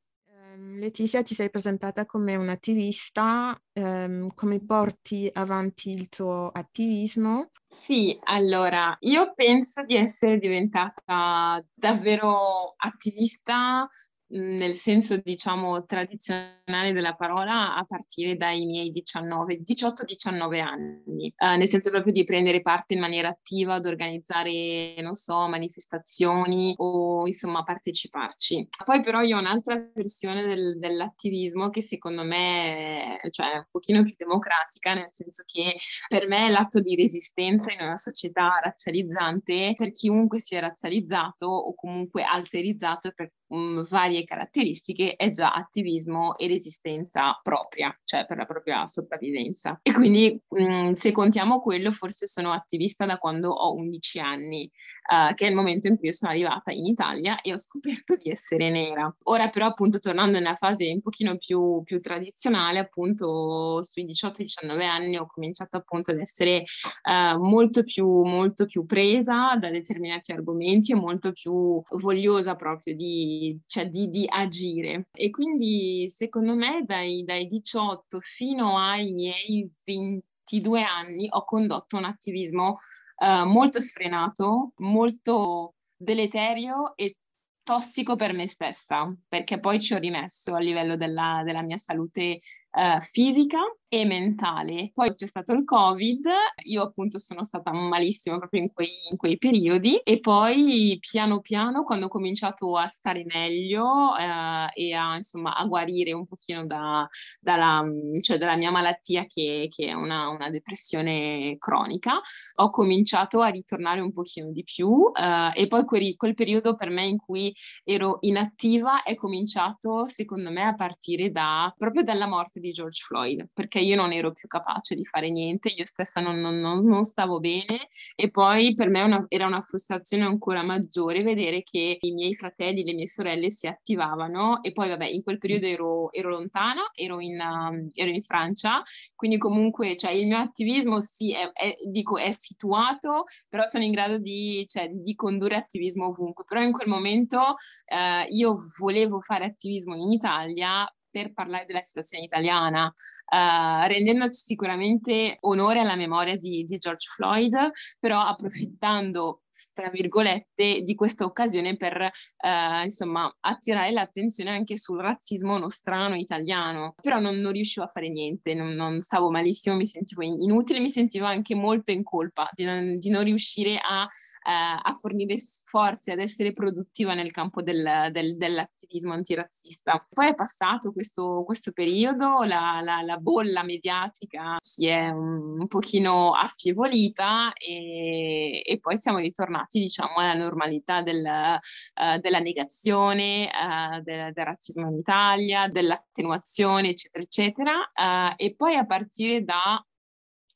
[0.54, 7.50] Ehm, Letizia, ti sei presentata come un'attivista, um, come porti avanti il tuo attivismo?
[7.68, 13.88] Sì, allora, io penso di essere diventata davvero attivista
[14.34, 21.68] nel senso diciamo tradizionale della parola a partire dai miei 19, 18-19 anni, uh, nel
[21.68, 27.62] senso proprio di prendere parte in maniera attiva ad organizzare, non so, manifestazioni o insomma
[27.62, 28.68] parteciparci.
[28.84, 34.02] Poi però io ho un'altra versione del, dell'attivismo che secondo me è, cioè, un pochino
[34.02, 35.76] più democratica, nel senso che
[36.08, 41.74] per me è l'atto di resistenza in una società razzializzante per chiunque sia razzializzato o
[41.74, 48.44] comunque alterizzato per um, varie caratteristiche è già attivismo e resistenza propria, cioè per la
[48.44, 49.78] propria sopravvivenza.
[49.82, 54.70] E quindi um, se contiamo quello, forse sono attivista da quando ho 11 anni,
[55.10, 58.30] uh, che è il momento in cui sono arrivata in Italia e ho scoperto di
[58.30, 59.14] essere nera.
[59.24, 65.16] Ora però appunto tornando nella fase un pochino più, più tradizionale, appunto sui 18-19 anni
[65.16, 66.64] ho cominciato appunto ad essere
[67.04, 73.58] uh, molto, più, molto più presa da determinati argomenti e molto più vogliosa proprio di
[73.66, 75.08] cioè di, di, agire.
[75.12, 82.04] E quindi secondo me dai, dai 18 fino ai miei 22 anni ho condotto un
[82.04, 82.78] attivismo
[83.16, 87.16] uh, molto sfrenato, molto deleterio e
[87.62, 92.40] tossico per me stessa, perché poi ci ho rimesso a livello della, della mia salute
[92.74, 93.60] uh, fisica
[94.00, 94.90] e mentale.
[94.92, 96.26] Poi c'è stato il Covid,
[96.64, 101.84] io appunto sono stata malissima proprio in quei, in quei periodi e poi piano piano
[101.84, 107.08] quando ho cominciato a stare meglio eh, e a, insomma, a guarire un pochino da,
[107.38, 107.84] dalla,
[108.20, 112.20] cioè dalla, mia malattia che, che è una, una, depressione cronica,
[112.56, 116.90] ho cominciato a ritornare un pochino di più eh, e poi quel, quel periodo per
[116.90, 122.60] me in cui ero inattiva è cominciato secondo me a partire da, proprio dalla morte
[122.64, 126.40] di George Floyd, perché io non ero più capace di fare niente, io stessa non,
[126.40, 131.62] non, non stavo bene e poi per me una, era una frustrazione ancora maggiore vedere
[131.62, 135.66] che i miei fratelli, le mie sorelle si attivavano e poi vabbè in quel periodo
[135.66, 138.82] ero, ero lontana, ero in, um, ero in, Francia,
[139.14, 143.90] quindi comunque cioè, il mio attivismo sì, è, è, dico, è situato, però sono in
[143.90, 149.44] grado di, cioè, di, condurre attivismo ovunque, però in quel momento eh, io volevo fare
[149.44, 156.64] attivismo in Italia per parlare della situazione italiana, uh, rendendoci sicuramente onore alla memoria di,
[156.64, 157.54] di George Floyd,
[158.00, 165.58] però approfittando tra virgolette, di questa occasione per eh, insomma attirare l'attenzione anche sul razzismo
[165.58, 166.94] nostrano italiano.
[167.00, 170.88] Però non, non riuscivo a fare niente, non, non, stavo malissimo, mi sentivo inutile, mi
[170.88, 174.08] sentivo anche molto in colpa di non, di non riuscire a
[174.46, 180.06] a fornire sforzi, ad essere produttiva nel campo del, del, dell'attivismo antirazzista.
[180.08, 185.66] Poi è passato questo, questo periodo, la, la, la, bolla mediatica si è un, un
[185.66, 194.02] pochino affievolita e, e, poi siamo ritornati diciamo alla normalità del, uh, della negazione uh,
[194.02, 199.84] del, del, razzismo in Italia, dell'attenuazione eccetera eccetera uh, e poi a partire da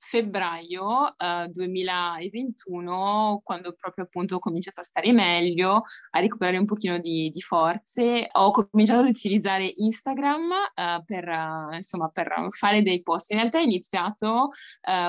[0.08, 6.98] febbraio uh, 2021, quando proprio appunto ho cominciato a stare meglio, a recuperare un pochino
[6.98, 13.02] di, di forze, ho cominciato ad utilizzare Instagram uh, per, uh, insomma, per fare dei
[13.02, 13.30] post.
[13.32, 14.50] In realtà ho iniziato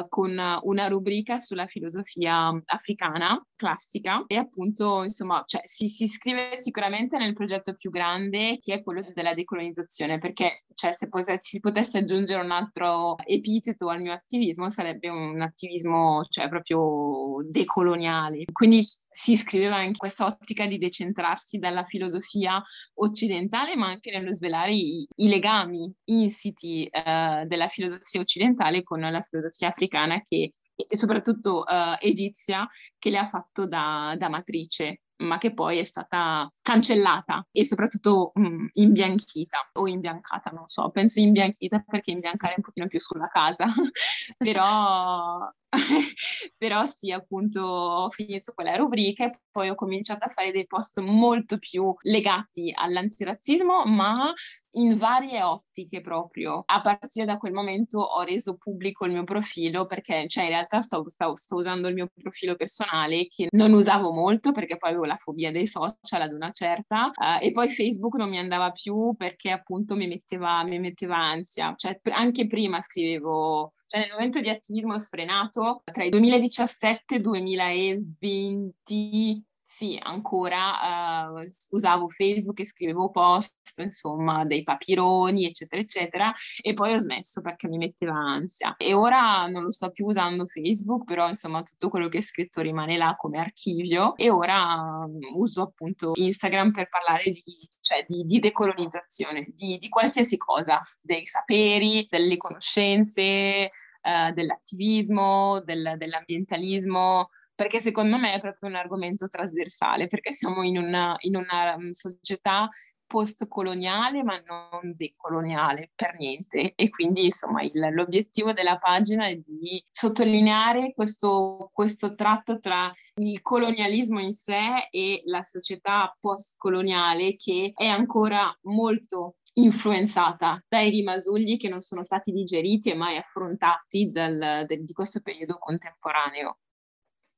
[0.10, 7.18] con una rubrica sulla filosofia africana classica e appunto insomma cioè, si, si iscrive sicuramente
[7.18, 11.10] nel progetto più grande che è quello della decolonizzazione perché cioè, se
[11.40, 17.38] si potesse aggiungere un altro epiteto al mio attivismo sarebbe sarebbe un attivismo cioè, proprio
[17.50, 18.46] decoloniale.
[18.52, 22.62] Quindi si iscriveva in questa ottica di decentrarsi dalla filosofia
[22.96, 29.22] occidentale, ma anche nello svelare i, i legami insiti eh, della filosofia occidentale con la
[29.22, 30.54] filosofia africana che
[30.88, 32.66] e soprattutto uh, egizia
[32.98, 38.32] che le ha fatto da, da matrice ma che poi è stata cancellata e soprattutto
[38.34, 43.00] mh, mm, imbianchita o imbiancata, non so, penso imbianchita perché imbiancare è un pochino più
[43.00, 43.66] sulla casa,
[44.38, 45.50] però
[46.58, 51.00] però sì, appunto ho finito quella rubrica e poi ho cominciato a fare dei post
[51.00, 54.34] molto più legati all'antirazzismo, ma
[54.74, 56.64] in varie ottiche proprio.
[56.66, 60.80] A partire da quel momento ho reso pubblico il mio profilo perché, cioè, in realtà
[60.82, 65.06] sto, sto, sto usando il mio profilo personale che non usavo molto perché poi avevo
[65.06, 69.16] la fobia dei social ad una certa uh, e poi Facebook non mi andava più
[69.18, 71.74] perché appunto mi metteva, mi metteva ansia.
[71.76, 77.24] Cioè, anche prima scrivevo cioè nel momento di attivismo sfrenato tra il 2017 e il
[77.24, 86.74] 2020 sì, ancora uh, usavo Facebook e scrivevo post, insomma, dei papironi, eccetera, eccetera, e
[86.74, 88.76] poi ho smesso perché mi metteva ansia.
[88.78, 92.62] E ora non lo sto più usando Facebook, però insomma tutto quello che è scritto
[92.62, 97.44] rimane là come archivio e ora um, uso appunto Instagram per parlare di,
[97.80, 103.70] cioè, di, di decolonizzazione, di, di, qualsiasi cosa, dei saperi, delle conoscenze,
[104.02, 110.78] uh, dell'attivismo, del, dell'ambientalismo perché secondo me è proprio un argomento trasversale, perché siamo in
[110.78, 112.70] una, in una mm, società
[113.06, 116.74] post-coloniale ma non decoloniale per niente.
[116.76, 123.42] E quindi insomma il, l'obiettivo della pagina è di sottolineare questo, questo tratto tra il
[123.42, 131.70] colonialismo in sé e la società post-coloniale che è ancora molto influenzata dai rimasugli che
[131.70, 136.60] non sono stati digeriti e mai affrontati del, di questo periodo contemporaneo.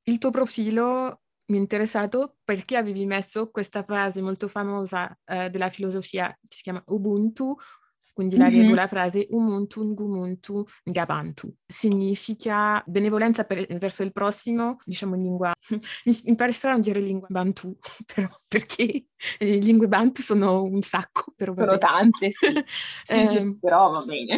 [0.04, 1.22] Il tuo profilo
[1.52, 6.64] mi è interessato perché avevi messo questa frase molto famosa eh, della filosofia che si
[6.64, 7.56] chiama Ubuntu,
[8.14, 8.62] quindi la mm-hmm.
[8.62, 11.54] regola frase Umuntu Ngumuntu Ngabantu.
[11.66, 15.54] Significa benevolenza per, verso il prossimo, diciamo in lingua...
[16.06, 17.78] mi, mi pare strano dire lingua bantu,
[18.14, 19.06] però perché
[19.40, 21.34] le lingue bantu sono un sacco.
[21.36, 22.48] Però sono tante, sì.
[23.04, 23.58] sì, eh, sì ehm.
[23.60, 24.38] però va bene.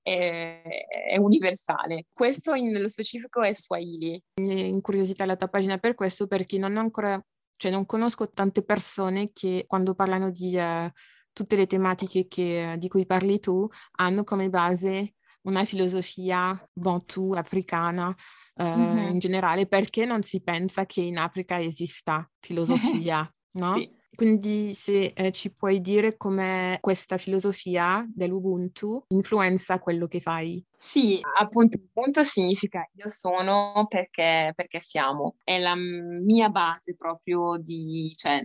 [0.00, 0.62] è,
[1.08, 2.06] è, universale.
[2.12, 4.22] Questo in, nello specifico è Swahili.
[4.34, 7.20] Incuriosita la tua pagina per questo perché non ho ancora...
[7.56, 10.56] Cioè non conosco tante persone che quando parlano di...
[10.56, 10.90] Uh,
[11.34, 18.14] tutte le tematiche che, di cui parli tu hanno come base una filosofia bantu africana
[18.56, 19.08] eh, mm-hmm.
[19.10, 23.74] in generale, perché non si pensa che in Africa esista filosofia, no?
[23.74, 24.02] Sì.
[24.14, 30.64] Quindi se eh, ci puoi dire come questa filosofia dell'Ubuntu influenza quello che fai.
[30.86, 35.36] Sì, appunto, Ubuntu significa io sono perché, perché, siamo.
[35.42, 38.44] È la mia base proprio di, cioè,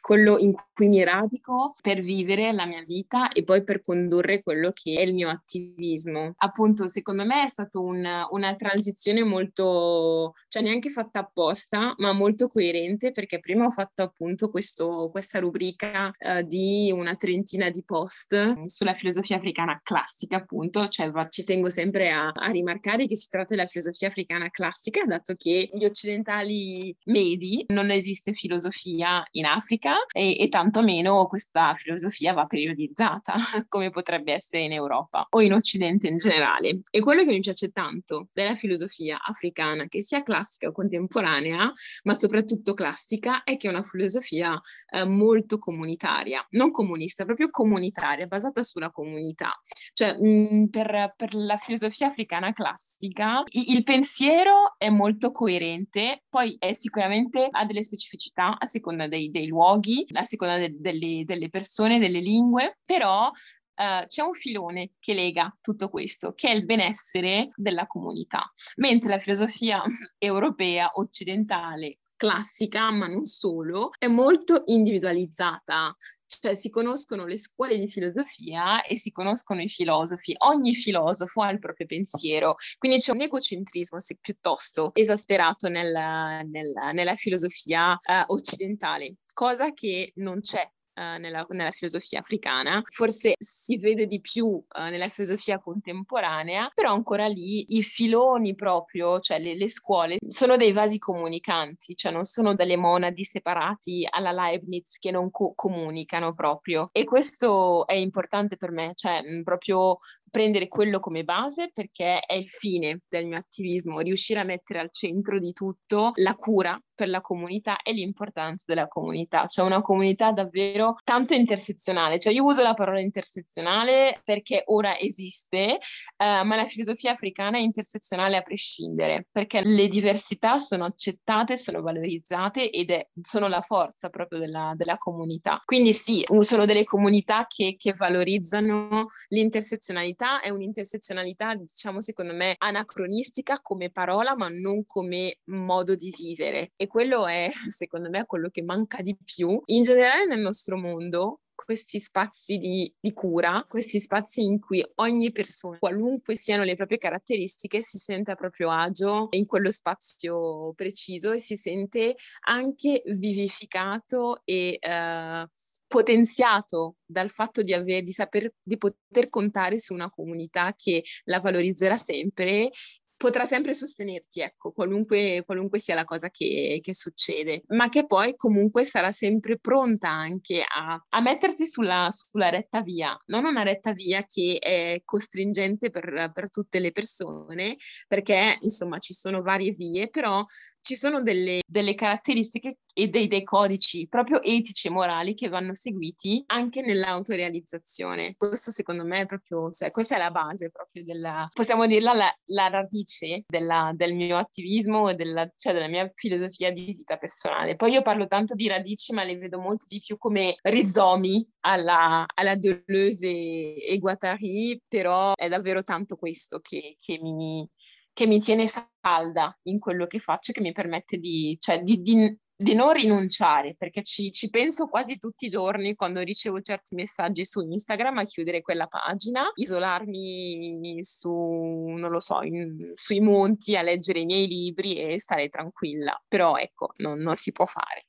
[0.00, 4.72] quello in cui mi radico per vivere la mia vita e poi per condurre quello
[4.72, 6.34] che è il mio attivismo.
[6.36, 12.46] Appunto, secondo me è stata un, una transizione molto, cioè neanche fatta apposta, ma molto
[12.46, 18.66] coerente perché prima ho fatto appunto questo, questa rubrica uh, di una trentina di post
[18.66, 23.54] sulla filosofia africana classica, appunto, cioè ci tengo sempre a, a, rimarcare che si tratta
[23.54, 30.36] della filosofia africana classica, dato che gli occidentali medi non esiste filosofia in Africa e,
[30.38, 33.34] e tantomeno questa filosofia va periodizzata
[33.68, 36.80] come potrebbe essere in Europa o in Occidente in generale.
[36.90, 41.72] E quello che mi piace tanto della filosofia africana, che sia classica o contemporanea,
[42.04, 44.60] ma soprattutto classica, è che è una filosofia
[44.90, 49.50] eh, molto comunitaria, non comunista, proprio comunitaria, basata sulla comunità.
[49.92, 56.72] Cioè, mh, per, per la filosofia africana classica, il pensiero è molto coerente, poi è
[56.72, 61.98] sicuramente ha delle specificità a seconda dei, dei luoghi, a seconda de, delle, delle persone,
[61.98, 63.30] delle lingue, però
[63.76, 69.08] Uh, c'è un filone che lega tutto questo, che è il benessere della comunità, mentre
[69.08, 69.82] la filosofia
[70.16, 75.94] europea occidentale classica, ma non solo, è molto individualizzata,
[76.26, 80.34] cioè si conoscono le scuole di filosofia e si conoscono i filosofi.
[80.38, 87.14] Ogni filosofo ha il proprio pensiero, quindi c'è un egocentrismo piuttosto esasperato nella, nella, nella
[87.14, 94.06] filosofia uh, occidentale, cosa che non c'è Uh, nella, nella, filosofia africana, forse si vede
[94.06, 99.68] di più uh, nella filosofia contemporanea, però ancora lì i filoni proprio, cioè le, le,
[99.68, 105.32] scuole, sono dei vasi comunicanti, cioè non sono delle monadi separati alla Leibniz che non
[105.32, 106.90] co- comunicano proprio.
[106.92, 109.98] E questo è importante per me, cioè mh, proprio
[110.34, 114.90] prendere quello come base perché è il fine del mio attivismo, riuscire a mettere al
[114.90, 120.32] centro di tutto la cura per la comunità e l'importanza della comunità, cioè una comunità
[120.32, 125.78] davvero tanto intersezionale, cioè io uso la parola intersezionale perché ora esiste,
[126.16, 131.82] uh, ma la filosofia africana è intersezionale a prescindere, perché le diversità sono accettate, sono
[131.82, 135.60] valorizzate ed è, sono la forza proprio della, della comunità.
[135.64, 142.54] Quindi sì, sono delle comunità che, che valorizzano l'intersezionalità intersezionalità è un'intersezionalità, diciamo, secondo me,
[142.58, 146.72] anacronistica come parola, ma non come modo di vivere.
[146.84, 149.60] E quello è, secondo me, quello che manca di più.
[149.66, 155.32] In generale nel nostro mondo, questi spazi di, di, cura, questi spazi in cui ogni
[155.32, 161.32] persona, qualunque siano le proprie caratteristiche, si sente a proprio agio in quello spazio preciso
[161.32, 162.16] e si sente
[162.48, 165.48] anche vivificato e eh,
[165.86, 171.40] potenziato dal fatto di, aver, di, saper, di poter contare su una comunità che la
[171.40, 172.70] valorizzerà sempre
[173.16, 178.34] potrà sempre sostenerti, ecco, qualunque, qualunque sia la cosa che, che, succede, ma che poi
[178.36, 183.92] comunque sarà sempre pronta anche a, a mettersi sulla, sulla, retta via, non una retta
[183.92, 187.76] via che è costringente per, per tutte le persone,
[188.08, 190.44] perché insomma ci sono varie vie, però
[190.84, 195.72] ci sono delle, delle caratteristiche e dei, dei, codici proprio etici e morali che vanno
[195.72, 198.34] seguiti anche nell'autorealizzazione.
[198.36, 202.38] Questo secondo me è proprio, cioè, questa è la base proprio della, possiamo dirla, la,
[202.48, 207.76] la radice della, del mio attivismo e della, cioè della mia filosofia di vita personale.
[207.76, 212.26] Poi io parlo tanto di radici, ma le vedo molto di più come rizomi alla,
[212.26, 217.66] alla Deleuze e, Guattari, però è davvero tanto questo che, che mi
[218.14, 222.38] che mi tiene salda in quello che faccio, che mi permette di, cioè, di, di,
[222.56, 227.44] di non rinunciare, perché ci, ci, penso quasi tutti i giorni quando ricevo certi messaggi
[227.44, 233.82] su Instagram a chiudere quella pagina, isolarmi su, non lo so, in, sui monti a
[233.82, 236.18] leggere i miei libri e stare tranquilla.
[236.28, 238.06] Però ecco, non, non si può fare.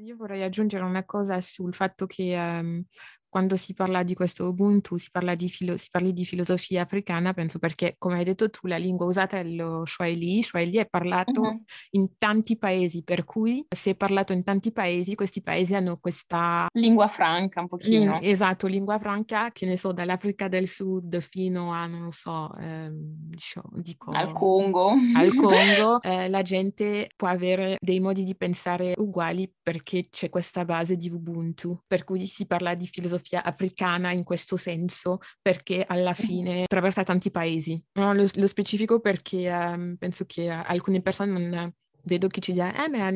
[0.00, 2.84] Io vorrei aggiungere una cosa sul fatto che um,
[3.28, 7.34] quando si parla di questo Ubuntu, si parla di, filo- si parli di filosofia africana,
[7.34, 10.42] penso perché, come hai detto tu, la lingua usata è lo Swahili.
[10.42, 11.62] Swahili è parlato uh-huh.
[11.90, 16.66] in tanti paesi, per cui se è parlato in tanti paesi, questi paesi hanno questa...
[16.72, 18.14] Lingua franca, un pochino.
[18.14, 22.94] Ling- esatto, lingua franca, che ne so, dall'Africa del Sud fino a, non so, ehm,
[22.98, 24.10] diciamo, dico...
[24.10, 24.94] Al Congo.
[25.14, 30.64] Al Congo, eh, la gente può avere dei modi di pensare uguali perché c'è questa
[30.64, 35.84] base di Ubuntu, per cui si parla di filosofia filosofia africana in questo senso, perché
[35.86, 37.82] alla fine attraversa tanti paesi.
[37.92, 41.72] No, lo, lo, specifico perché um, penso che uh, alcune persone non
[42.04, 43.08] vedo chi ci dice, eh, ma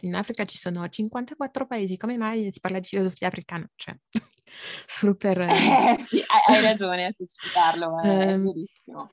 [0.00, 3.68] in, Africa ci sono 54 paesi, come mai si parla di filosofia africana?
[3.76, 3.94] Cioè,
[4.86, 5.40] super...
[5.42, 9.10] Eh, sì, hai, hai ragione a specificarlo, è um, verissimo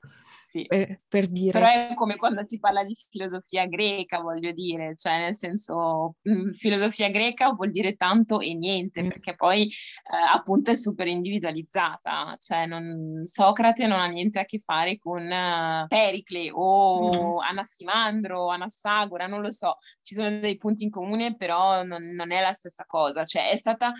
[0.48, 0.64] sì.
[0.66, 1.52] per, per, dire.
[1.52, 6.50] Però è come quando si parla di filosofia greca, voglio dire, cioè nel senso mm,
[6.50, 9.08] filosofia greca vuol dire tanto e niente, mm.
[9.08, 14.58] perché poi eh, appunto è super individualizzata, cioè non, Socrate non ha niente a che
[14.58, 17.38] fare con uh, Pericle o mm.
[17.40, 22.40] Anassimandro, Anassagora, non lo so, ci sono dei punti in comune, però non, non è
[22.40, 23.92] la stessa cosa, cioè è stata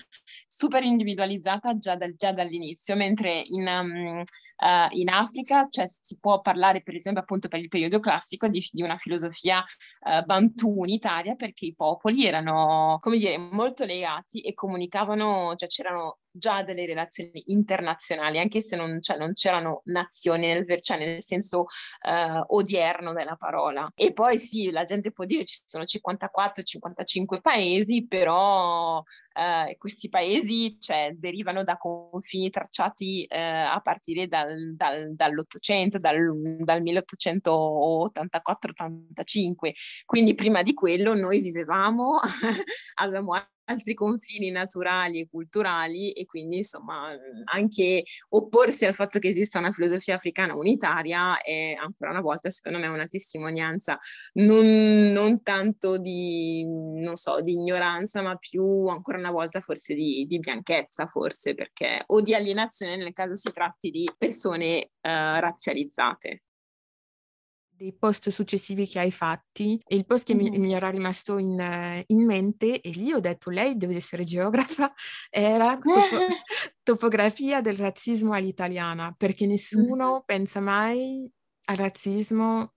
[0.46, 3.66] super individualizzata già, dal, già dall'inizio, mentre in...
[3.66, 4.24] Um,
[4.58, 8.66] uh, in Africa, cioè si può parlare per esempio appunto per il periodo classico di,
[8.70, 14.54] di una filosofia uh, bantu unitaria perché i popoli erano, come dire, molto legati e
[14.54, 20.64] comunicavano, cioè c'erano già delle relazioni internazionali, anche se non, cioè, non c'erano nazioni nel,
[20.82, 23.90] cioè, nel senso uh, odierno della parola.
[23.94, 29.02] E poi sì, la gente può dire ci sono 54-55 paesi, però
[29.38, 36.16] uh, questi paesi cioè, derivano da confini tracciati uh, a partire dal, dal, dall'Ottocento, dal,
[36.58, 39.70] dal 1884-85.
[40.04, 42.18] Quindi prima di quello noi vivevamo,
[43.00, 43.34] avevamo
[43.68, 47.10] altri confini naturali e culturali e quindi insomma
[47.52, 52.78] anche opporsi al fatto che esista una filosofia africana unitaria è ancora una volta secondo
[52.78, 53.98] me una testimonianza
[54.34, 54.66] non,
[55.12, 60.38] non tanto di, non so, di ignoranza ma più ancora una volta forse di, di,
[60.38, 66.42] bianchezza forse perché o di alienazione nel caso si tratti di persone eh, razzializzate
[67.78, 72.02] dei post successivi che hai fatti e il post che mi, mi, era rimasto in,
[72.04, 74.92] in, mente e lì ho detto lei deve essere geografa
[75.30, 76.16] era topo,
[76.82, 80.22] topografia del razzismo all'italiana perché nessuno mm-hmm.
[80.26, 81.30] pensa mai
[81.66, 82.72] al razzismo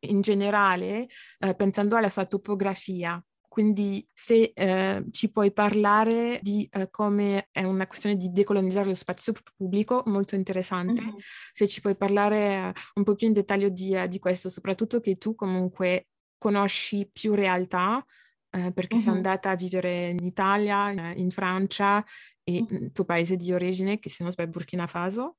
[0.00, 1.08] in generale
[1.38, 7.64] eh, pensando alla sua topografia quindi se eh, ci puoi parlare di eh, come è
[7.64, 11.02] una questione di decolonizzare lo spazio pubblico, molto interessante.
[11.02, 11.16] Mm-hmm.
[11.52, 15.00] Se ci puoi parlare uh, un po' più in dettaglio di, uh, di, questo, soprattutto
[15.00, 18.04] che tu comunque conosci più realtà,
[18.50, 19.04] eh, perché mm-hmm.
[19.04, 22.04] sei andata a vivere in Italia, in, in Francia
[22.44, 22.82] e mm-hmm.
[22.84, 25.38] il tuo paese di origine, che se non sbaglio è Burkina Faso.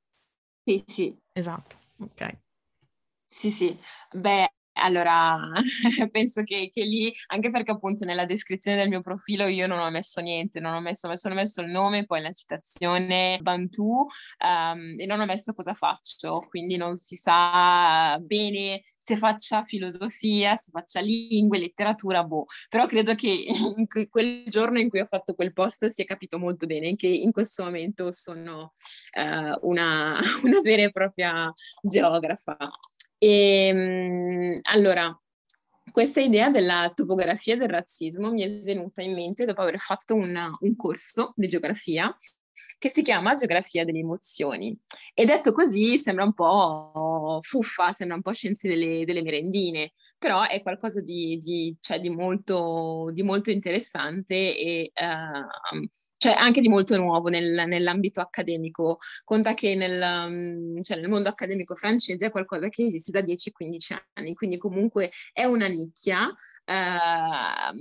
[0.63, 1.17] Sì, sì.
[1.31, 2.39] Esatto, ok.
[3.29, 3.79] Sì, sì.
[4.11, 4.49] Beh,
[4.79, 5.37] allora
[6.11, 9.89] penso che, che, lì, anche perché appunto nella descrizione del mio profilo io non ho
[9.89, 15.05] messo niente, non ho messo, solo messo il nome, poi la citazione Bantu um, e
[15.05, 20.99] non ho messo cosa faccio, quindi non si sa bene se faccia filosofia, se faccia
[20.99, 22.45] lingue, letteratura, boh.
[22.69, 23.45] Però credo che
[24.07, 27.31] quel giorno in cui ho fatto quel post si è capito molto bene che in
[27.31, 28.71] questo momento sono
[29.15, 30.13] uh, una,
[30.43, 31.51] una vera e propria
[31.81, 32.55] geografa.
[33.19, 35.15] E, ehm, allora,
[35.91, 40.49] questa idea della topografia del razzismo mi è venuta in mente dopo aver fatto una,
[40.61, 42.15] un corso di geografia
[42.77, 44.77] che si chiama Geografia delle emozioni.
[45.13, 50.45] E detto così sembra un po' fuffa, sembra un po' scienze delle, delle merendine, però
[50.47, 55.87] è qualcosa di, di, cioè di, molto, di molto, interessante e uh,
[56.17, 58.97] cioè anche di molto nuovo nel, nell'ambito accademico.
[59.23, 63.97] Conta che nel, um, cioè nel, mondo accademico francese è qualcosa che esiste da 10-15
[64.13, 66.27] anni, quindi comunque è una nicchia.
[66.27, 67.73] Uh,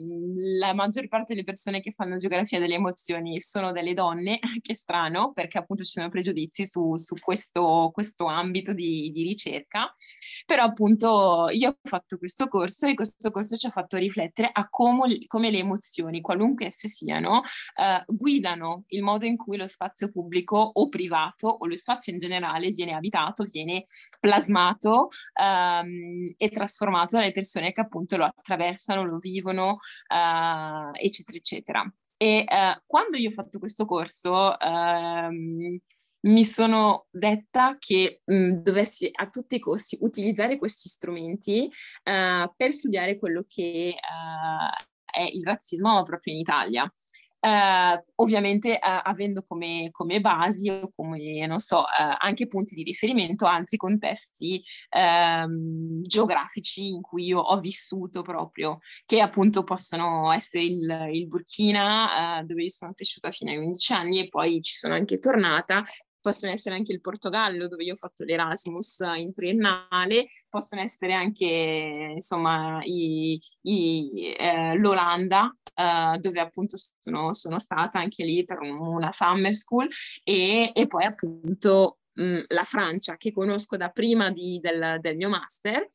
[0.59, 5.33] la maggior parte delle persone che fanno geografia delle emozioni sono delle donne, che strano,
[5.33, 9.93] perché appunto ci sono pregiudizi su, su questo, questo, ambito di, di ricerca.
[10.45, 14.69] Però appunto io ho fatto questo corso e questo corso ci ha fatto riflettere a
[14.69, 20.11] come, come le emozioni, qualunque esse siano, uh, guidano il modo in cui lo spazio
[20.11, 23.87] pubblico o privato o lo spazio in generale viene abitato, viene
[24.21, 25.09] plasmato
[25.41, 29.77] um, e trasformato dalle persone che appunto lo attraversano, lo vivono,
[30.09, 31.93] uh, eccetera, eccetera.
[32.21, 35.79] E uh, quando io ho fatto questo corso, um,
[36.23, 42.73] mi sono detta che mh, dovessi a tutti i costi utilizzare questi strumenti uh, per
[42.73, 46.93] studiare quello che uh, è il razzismo proprio in Italia.
[47.41, 52.83] Uh, ovviamente uh, avendo come, come, basi o come, non so, uh, anche punti di
[52.83, 60.65] riferimento altri contesti ehm, geografici in cui io ho vissuto proprio, che appunto possono essere
[60.65, 64.95] il, il Burkina, dove io sono cresciuta fino ai 11 anni e poi ci sono
[64.95, 65.85] anche tornata,
[66.21, 72.13] possono essere anche il Portogallo dove io ho fatto l'Erasmus in triennale, possono essere anche
[72.15, 79.13] insomma i, i, eh, l'Olanda eh, dove appunto sono, sono, stata anche lì per una
[79.13, 79.89] summer school
[80.25, 85.29] e, e poi appunto mh, la Francia che conosco da prima di, del, del mio
[85.29, 85.89] master.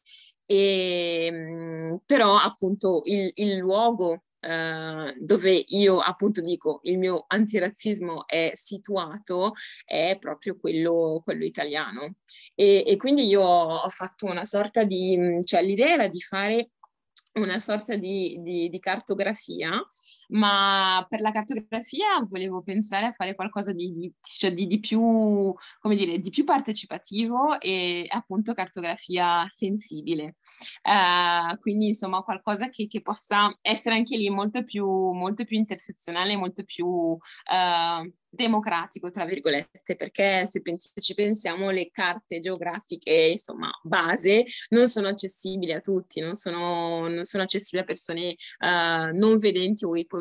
[0.45, 8.27] E, mh, però appunto il, il luogo Uh, dove io appunto dico il mio antirazzismo
[8.27, 9.53] è situato
[9.85, 12.15] è proprio quello, quello italiano.
[12.53, 16.71] E, e, quindi io ho fatto una sorta di, cioè l'idea era di fare
[17.35, 19.71] una sorta di, di, di, cartografia,
[20.29, 25.95] ma per la cartografia volevo pensare a fare qualcosa di, di, cioè di più, come
[25.95, 30.35] dire, di più partecipativo e appunto cartografia sensibile.
[30.83, 36.35] Uh, quindi insomma qualcosa che, che, possa essere anche lì molto più, molto più intersezionale,
[36.35, 43.69] molto più uh, democratico, tra virgolette, perché se pens- ci pensiamo le carte geografiche, insomma,
[43.83, 49.37] base, non sono accessibili a tutti, non sono, non sono accessibili a persone uh, non
[49.37, 50.12] vedenti o ipovedenti,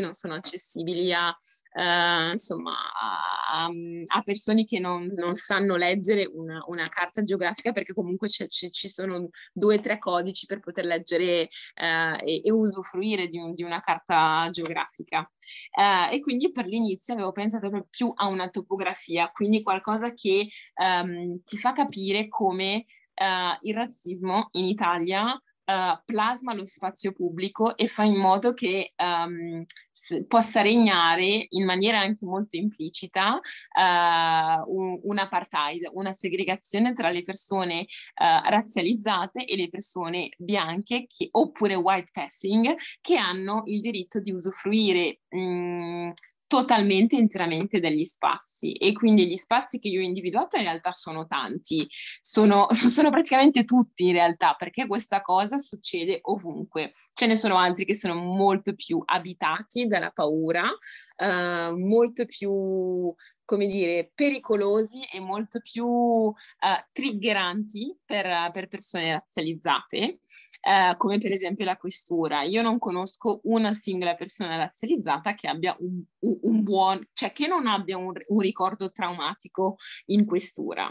[0.00, 1.34] non sono accessibili a
[1.76, 7.92] Uh, insomma, a, a, persone che non, non sanno leggere una, una, carta geografica perché
[7.92, 11.48] comunque c- c- ci sono due o tre codici per poter leggere
[11.80, 15.28] uh, e, e, usufruire di, un, di, una carta geografica.
[15.76, 20.46] Uh, e quindi per l'inizio avevo pensato più a una topografia, quindi qualcosa che
[20.76, 22.84] um, ti fa capire come
[23.60, 29.64] il razzismo in Italia uh, plasma lo spazio pubblico e fa in modo che um,
[29.90, 37.10] s- possa regnare in maniera anche molto implicita uh, un, un, apartheid, una segregazione tra
[37.10, 43.80] le persone uh, razzializzate e le persone bianche che, oppure white passing che hanno il
[43.80, 46.10] diritto di usufruire mh, mm,
[46.54, 48.74] totalmente interamente degli spazi.
[48.74, 51.84] E quindi gli spazi che io ho individuato in realtà sono tanti,
[52.20, 56.94] sono, sono praticamente tutti in realtà perché questa cosa succede ovunque.
[57.12, 60.62] Ce ne sono altri che sono molto più abitati dalla paura,
[61.16, 63.12] eh, molto più
[63.44, 66.34] come dire, pericolosi e molto più uh,
[66.92, 70.20] triggeranti per, per, persone razzializzate,
[70.64, 72.42] uh, come per esempio la questura.
[72.42, 77.66] Io non conosco una singola persona razzializzata che abbia un, un buon, cioè che non
[77.66, 80.90] abbia un, un ricordo traumatico in questura.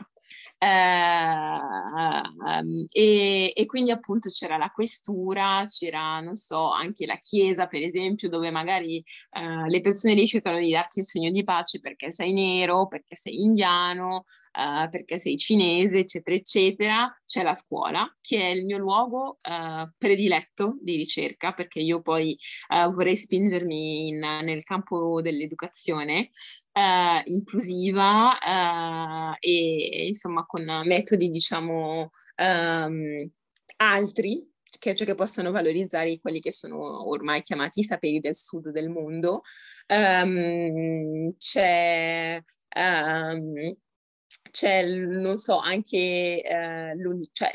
[0.63, 7.83] Uh, e, e, quindi appunto c'era la questura, c'era, non so, anche la chiesa, per
[7.83, 12.31] esempio, dove magari uh, le persone rifiutano di darti il segno di pace perché sei
[12.31, 14.23] nero, perché sei indiano,
[14.53, 17.21] uh, perché sei cinese, eccetera, eccetera.
[17.25, 19.39] C'è la scuola, che è il mio luogo
[19.97, 22.37] prediletto di ricerca, perché io poi
[22.91, 26.29] vorrei spingermi in, nel campo dell'educazione
[26.73, 33.31] eh, inclusiva eh, e insomma con metodi diciamo um,
[33.77, 38.69] altri che, cioè che possono valorizzare quelli che sono ormai chiamati i saperi del sud
[38.71, 39.41] del mondo.
[39.87, 42.41] Um, c'è
[42.75, 43.75] um,
[44.53, 46.95] c'è, non so, anche eh,
[47.31, 47.53] cioè,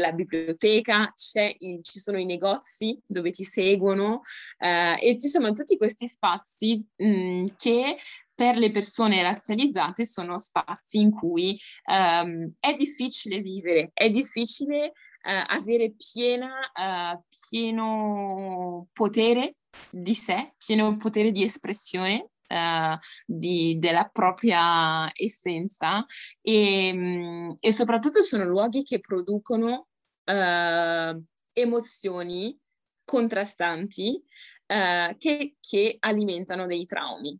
[0.00, 1.12] la biblioteca,
[1.58, 4.22] il, ci sono i negozi dove ti seguono
[4.58, 7.96] eh, e ci sono tutti questi spazi mh, che
[8.36, 15.44] per le persone razzializzate sono spazi in cui um, è difficile vivere, è difficile uh,
[15.46, 19.56] avere piena, uh, pieno potere
[19.90, 26.06] di sé, pieno potere di espressione Uh, di, della propria essenza
[26.40, 29.88] e, um, e, soprattutto sono luoghi che producono
[30.26, 32.56] uh, emozioni
[33.04, 34.22] contrastanti
[34.66, 37.36] uh, che, che, alimentano dei traumi.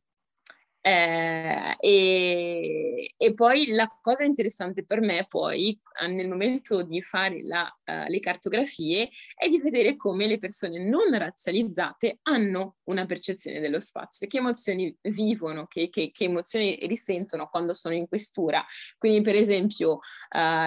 [0.87, 7.43] Eh, e, e, poi la cosa interessante per me poi eh, nel momento di fare
[7.43, 13.59] la, uh, le cartografie è di vedere come le persone non razzializzate hanno una percezione
[13.59, 18.65] dello spazio, che emozioni vivono, che, che, che emozioni risentono quando sono in questura.
[18.97, 19.99] Quindi per esempio uh,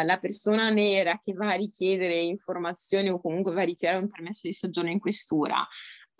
[0.03, 4.47] la persona nera che va a richiedere informazioni o comunque va a ritirare un permesso
[4.47, 5.65] di soggiorno in questura,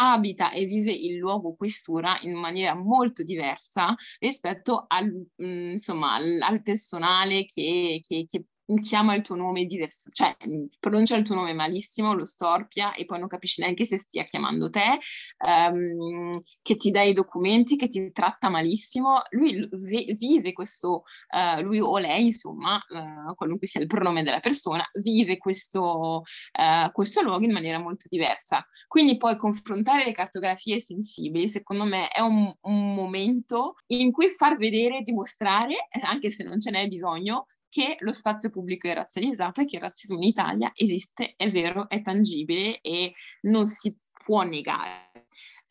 [0.02, 6.14] abita e vive il luogo questura in maniera molto diversa rispetto al, mh, mm, insomma,
[6.14, 8.46] al, al personale che, che, che
[8.78, 10.36] chiama il tuo nome diverso, cioè
[10.80, 14.70] pronuncia il tuo nome malissimo, lo storpia e poi non capisci neanche se stia chiamando
[14.70, 15.00] te,
[15.46, 19.22] um, che ti dà i documenti, che ti tratta malissimo.
[19.32, 24.40] Lui v- vive questo, uh, lui o lei, insomma, uh, qualunque sia il pronome della
[24.40, 28.66] persona, vive questo, uh, questo luogo in maniera molto diversa.
[28.88, 34.58] Quindi poi confrontare le cartografie sensibili, secondo me, è un, un momento in cui far
[34.58, 39.66] vedere, dimostrare, anche se non ce n'è bisogno, che lo spazio pubblico è razzializzato e
[39.66, 45.09] che il razzismo in Italia esiste, è vero, è tangibile e non si può negare.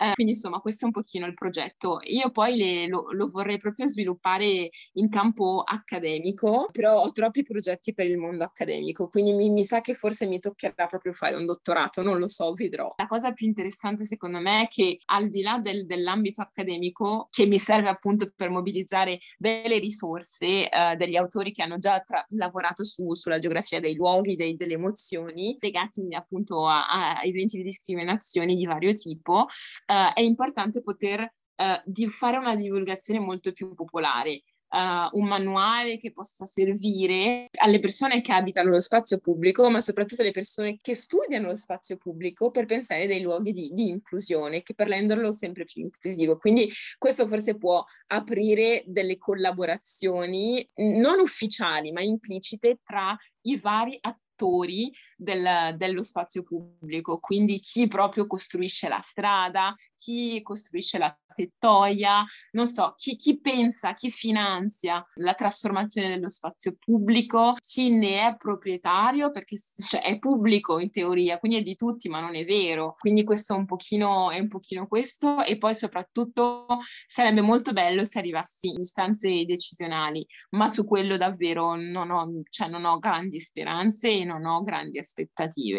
[0.01, 1.99] Eh, quindi insomma questo è un pochino il progetto.
[2.05, 7.93] Io poi le, lo, lo, vorrei proprio sviluppare in campo accademico, però ho troppi progetti
[7.95, 11.47] per il mondo accademico, quindi mi, mi, sa che forse mi toccherà proprio fare un
[11.47, 12.95] dottorato, non lo so, vedrò.
[12.97, 17.47] La cosa più interessante secondo me è che al di là del, dell'ambito accademico, che
[17.47, 22.85] mi serve appunto per mobilizzare delle risorse eh, degli autori che hanno già tra- lavorato
[22.85, 28.55] su, sulla geografia dei luoghi, dei, delle emozioni, legati appunto a, a eventi di discriminazione
[28.55, 29.47] di vario tipo,
[29.89, 31.31] uh, è importante poter
[31.85, 34.43] di fare una divulgazione molto più popolare.
[34.71, 40.21] Uh, un manuale che possa servire alle persone che abitano lo spazio pubblico, ma soprattutto
[40.21, 44.75] alle persone che studiano lo spazio pubblico per pensare dei luoghi di, di, inclusione, che
[44.75, 46.37] per renderlo sempre più inclusivo.
[46.37, 50.69] Quindi questo forse può aprire delle collaborazioni
[50.99, 53.17] non ufficiali, ma implicite tra
[53.47, 60.99] i vari attori del, dello spazio pubblico, quindi chi proprio costruisce la strada, chi costruisce
[60.99, 67.91] la tettoia, non so, chi, chi pensa, chi finanzia la trasformazione dello spazio pubblico, chi
[67.91, 69.57] ne è proprietario, perché
[69.87, 72.95] cioè, è pubblico in teoria, quindi è di tutti, ma non è vero.
[72.99, 76.67] Quindi questo è un pochino, è un pochino questo e poi soprattutto
[77.07, 82.69] sarebbe molto bello se arrivassi in istanze decisionali, ma su quello davvero non ho, cioè,
[82.69, 85.08] non ho grandi speranze e non ho grandi aspettative.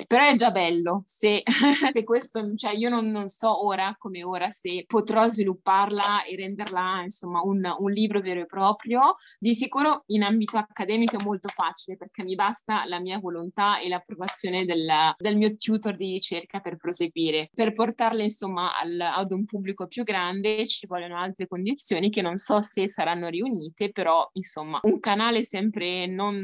[0.07, 1.43] Però è già bello se,
[1.93, 7.01] se questo, cioè io non, non, so ora come ora se potrò svilupparla e renderla
[7.03, 9.15] insomma un, un libro vero e proprio.
[9.37, 13.87] Di sicuro in ambito accademico è molto facile perché mi basta la mia volontà e
[13.89, 17.49] l'approvazione del, del mio tutor di ricerca per proseguire.
[17.53, 22.37] Per portarle insomma al, ad un pubblico più grande ci vogliono altre condizioni che non
[22.37, 26.41] so se saranno riunite, però insomma un canale sempre non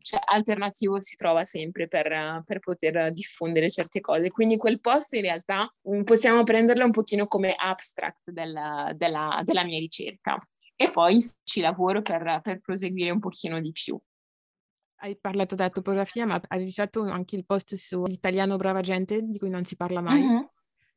[0.00, 4.30] cioè, alternativo si trova sempre per per, per, poter diffondere certe cose.
[4.30, 9.64] Quindi quel post in realtà mm, possiamo prenderlo un pochino come abstract della, della, della
[9.64, 10.36] mia ricerca
[10.76, 13.98] e poi ci lavoro per, per proseguire un pochino di più.
[14.98, 19.50] Hai parlato della topografia, ma hai fatto anche il post sull'italiano brava gente di cui
[19.50, 20.22] non si parla mai.
[20.22, 20.42] Mm-hmm.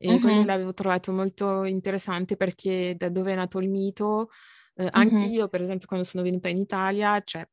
[0.02, 0.22] E mm-hmm.
[0.22, 4.30] quello l'avevo trovato molto interessante perché da dove è nato il mito,
[4.76, 5.32] eh, anche mm-hmm.
[5.32, 7.46] io, per esempio, quando sono venuta in Italia, cioè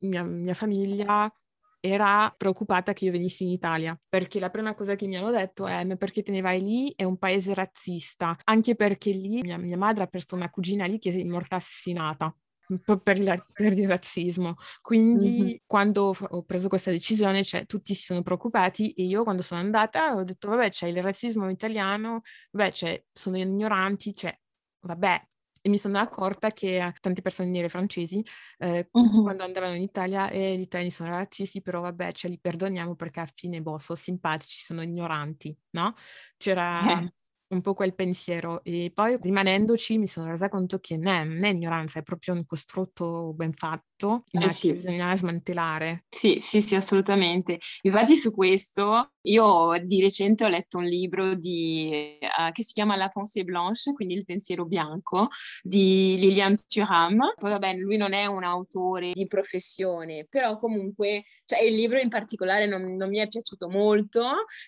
[0.00, 1.32] mia, mia famiglia
[1.80, 5.66] era preoccupata che io venissi in Italia, perché la prima cosa che mi hanno detto
[5.66, 6.92] è ma perché te ne vai lì?
[6.94, 10.98] È un paese razzista, anche perché lì mia, mia madre ha perso una cugina lì
[10.98, 12.34] che è morta assassinata.
[12.66, 14.56] Per il, per il, razzismo.
[14.80, 15.54] Quindi mm-hmm.
[15.66, 20.16] quando ho preso questa decisione, cioè, tutti si sono preoccupati e io quando sono andata
[20.16, 22.72] ho detto, vabbè, c'è il razzismo italiano, vabbè,
[23.12, 24.36] sono ignoranti, cioè,
[24.80, 25.28] vabbè,
[25.66, 28.24] e mi sono accorta che tante persone nere francesi
[28.58, 29.22] eh, uh-huh.
[29.22, 33.18] quando andavano in Italia eh, gli italiani sono razzisti però vabbè ce li perdoniamo perché
[33.18, 35.94] a fine boh sono simpatici sono ignoranti no?
[36.36, 37.12] c'era eh
[37.48, 41.44] un po' quel pensiero e poi rimanendoci mi sono resa conto che non è, non
[41.44, 43.95] è ignoranza, è proprio un costrutto ben fatto,
[44.32, 44.68] ma eh sì.
[44.68, 46.04] che bisogna smantellare.
[46.08, 47.58] Sì, sì, sì, assolutamente.
[47.82, 52.96] Infatti su questo io di recente ho letto un libro di, uh, che si chiama
[52.96, 55.28] La pensée blanche, quindi il pensiero bianco,
[55.62, 57.34] di Liliane Thuram.
[57.36, 62.08] Poi vabbè, lui non è un autore di professione, però comunque, cioè il libro in
[62.08, 64.22] particolare non, non mi è piaciuto molto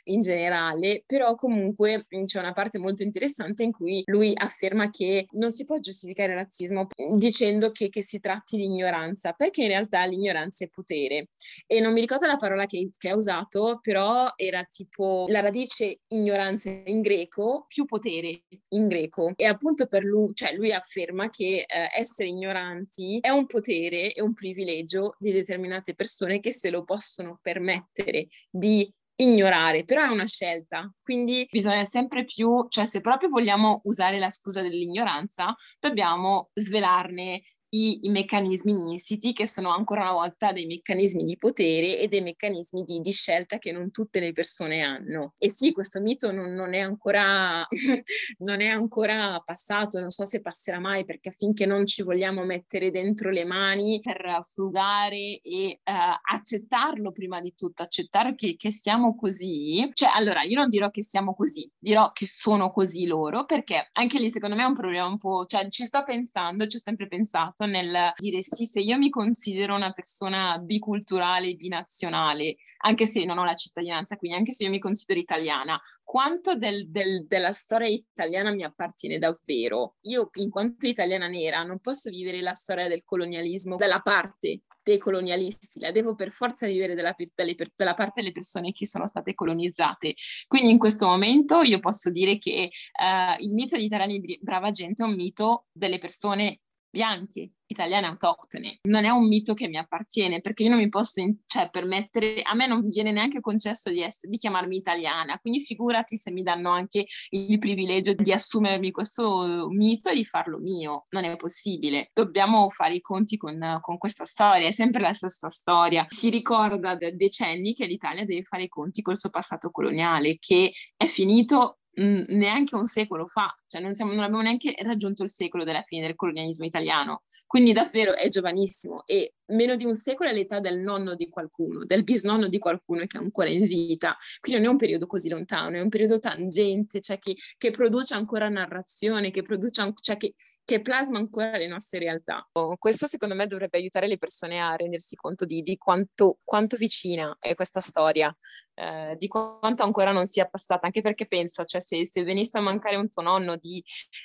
[0.04, 5.26] in generale, però comunque c'è una parte parte molto interessante in cui lui afferma che
[5.32, 9.68] non si può giustificare il razzismo dicendo che, che si tratti di ignoranza, perché in
[9.68, 11.28] realtà l'ignoranza è potere.
[11.66, 16.00] E non mi ricordo la parola che, che ha usato, però era tipo la radice
[16.08, 19.32] ignoranza in greco più potere in greco.
[19.36, 24.22] E appunto per lui, cioè lui afferma che eh, essere ignoranti è un potere e
[24.22, 28.90] un privilegio di determinate persone che se lo possono permettere di
[29.20, 34.30] ignorare, però è una scelta, quindi bisogna sempre più, cioè se proprio vogliamo usare la
[34.30, 41.24] scusa dell'ignoranza, dobbiamo svelarne i, i, meccanismi insiti che sono ancora una volta dei meccanismi
[41.24, 45.34] di potere e dei meccanismi di, di scelta che non tutte le persone hanno.
[45.36, 47.66] E sì, questo mito non, non, è ancora,
[48.38, 52.90] non, è ancora, passato, non so se passerà mai perché affinché non ci vogliamo mettere
[52.90, 55.92] dentro le mani per frugare e uh,
[56.34, 59.88] accettarlo prima di tutto, accettare che, che siamo così.
[59.92, 64.18] Cioè, allora, io non dirò che siamo così, dirò che sono così loro perché anche
[64.18, 67.08] lì secondo me è un problema un po', cioè ci sto pensando, ci ho sempre
[67.08, 73.24] pensato sbagliato nel dire sì, se io mi considero una persona biculturale, binazionale, anche se
[73.24, 77.52] non ho la cittadinanza, quindi anche se io mi considero italiana, quanto del, del, della
[77.52, 79.96] storia italiana mi appartiene davvero?
[80.02, 84.98] Io, in quanto italiana nera, non posso vivere la storia del colonialismo dalla parte dei
[84.98, 89.34] colonialisti, la devo per forza vivere dalla, dalla, dalla parte delle persone che sono state
[89.34, 90.14] colonizzate.
[90.46, 95.02] Quindi in questo momento io posso dire che uh, il mito di italiani brava gente
[95.02, 96.60] è un mito delle persone
[96.90, 98.78] bianche, italiane autoctone.
[98.82, 102.42] Non è un mito che mi appartiene perché io non mi posso in- cioè, permettere,
[102.42, 106.42] a me non viene neanche concesso di, essere, di chiamarmi italiana, quindi figurati se mi
[106.42, 111.02] danno anche il privilegio di assumermi questo mito e di farlo mio.
[111.10, 112.10] Non è possibile.
[112.12, 116.06] Dobbiamo fare i conti con, con questa storia, è sempre la stessa storia.
[116.08, 120.72] Si ricorda da decenni che l'Italia deve fare i conti col suo passato coloniale, che
[120.96, 125.64] è finito neanche un secolo fa, cioè non, siamo, non, abbiamo neanche raggiunto il secolo
[125.64, 130.32] della fine del colonialismo italiano, quindi davvero è giovanissimo e meno di un secolo è
[130.32, 134.60] l'età del nonno di qualcuno, del bisnonno di qualcuno che è ancora in vita, quindi
[134.60, 138.48] non è un periodo così lontano, è un periodo tangente, cioè che, che produce ancora
[138.48, 140.34] narrazione, che, produce, cioè che,
[140.64, 142.46] che, plasma ancora le nostre realtà.
[142.78, 147.36] Questo secondo me dovrebbe aiutare le persone a rendersi conto di, di quanto, quanto, vicina
[147.40, 148.34] è questa storia,
[148.74, 152.60] eh, di quanto ancora non sia passata, anche perché pensa, cioè se, se venisse a
[152.60, 153.82] mancare un tuo nonno di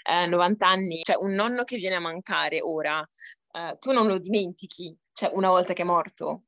[0.09, 3.07] eh, 90 anni, cioè un nonno che viene a mancare ora,
[3.53, 6.45] eh, tu non lo dimentichi, cioè una volta che è morto,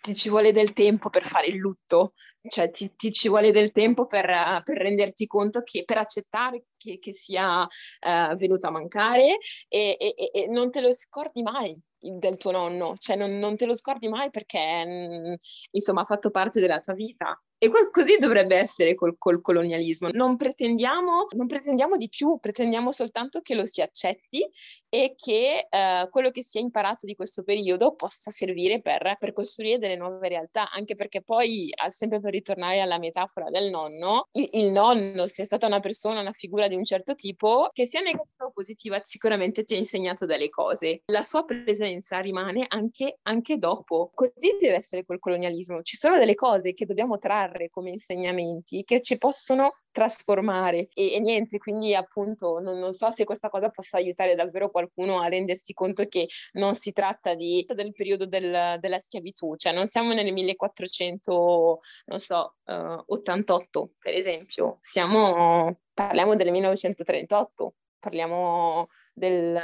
[0.00, 2.14] ti ci vuole del tempo per fare il lutto,
[2.48, 6.64] cioè ti, ti ci vuole del tempo per, uh, per, renderti conto che, per accettare
[6.76, 9.36] che, che sia uh, venuto a mancare
[9.68, 13.66] e, e, e, non te lo scordi mai del tuo nonno, cioè non, non te
[13.66, 15.34] lo scordi mai perché mh, mm,
[15.72, 20.08] insomma ha fatto parte della tua vita e così dovrebbe essere col, col colonialismo.
[20.12, 24.48] Non pretendiamo, non pretendiamo, di più, pretendiamo soltanto che lo si accetti
[24.88, 29.34] e che eh, quello che si è imparato di questo periodo possa servire per, per,
[29.34, 34.48] costruire delle nuove realtà, anche perché poi, sempre per ritornare alla metafora del nonno, il,
[34.52, 38.46] il nonno sia stata una persona, una figura di un certo tipo, che sia negativa
[38.46, 41.02] o positiva, sicuramente ti ha insegnato delle cose.
[41.12, 44.10] La sua presenza rimane anche, anche dopo.
[44.14, 45.82] Così deve essere col colonialismo.
[45.82, 50.88] Ci sono delle cose che dobbiamo trarre trarre come insegnamenti che ci possono trasformare.
[50.92, 55.20] E, e niente, quindi appunto non, non, so se questa cosa possa aiutare davvero qualcuno
[55.20, 59.86] a rendersi conto che non si tratta di, del periodo del, della schiavitù, cioè non
[59.86, 69.60] siamo nel 1400, non so, uh, 88 per esempio, siamo, parliamo del 1938, parliamo del,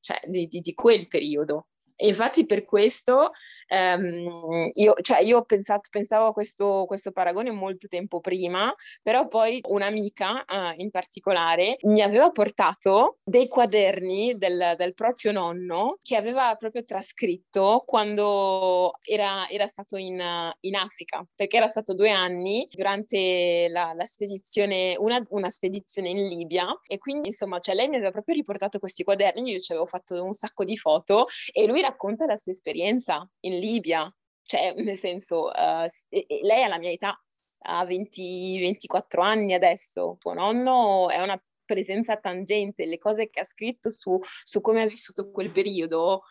[0.00, 1.66] cioè, di, di, di quel periodo
[2.00, 3.32] Infatti per questo
[3.70, 9.28] ehm, io, cioè io ho pensato, pensavo a questo, questo, paragone molto tempo prima, però
[9.28, 16.16] poi un'amica eh, in particolare mi aveva portato dei quaderni del, del, proprio nonno che
[16.16, 20.20] aveva proprio trascritto quando era, era stato in,
[20.60, 26.26] in, Africa, perché era stato due anni durante la, la spedizione, una, una, spedizione in
[26.26, 26.66] Libia.
[26.86, 30.22] E quindi insomma cioè, lei mi aveva proprio riportato questi quaderni, io ci avevo fatto
[30.24, 34.12] un sacco di foto e lui racconta la sua esperienza in Libia,
[34.42, 37.18] cioè nel senso, uh, lei ha la mia età,
[37.62, 43.44] ha 20, 24 anni adesso, suo nonno è una presenza tangente, le cose che ha
[43.44, 46.22] scritto su, su come ha vissuto quel periodo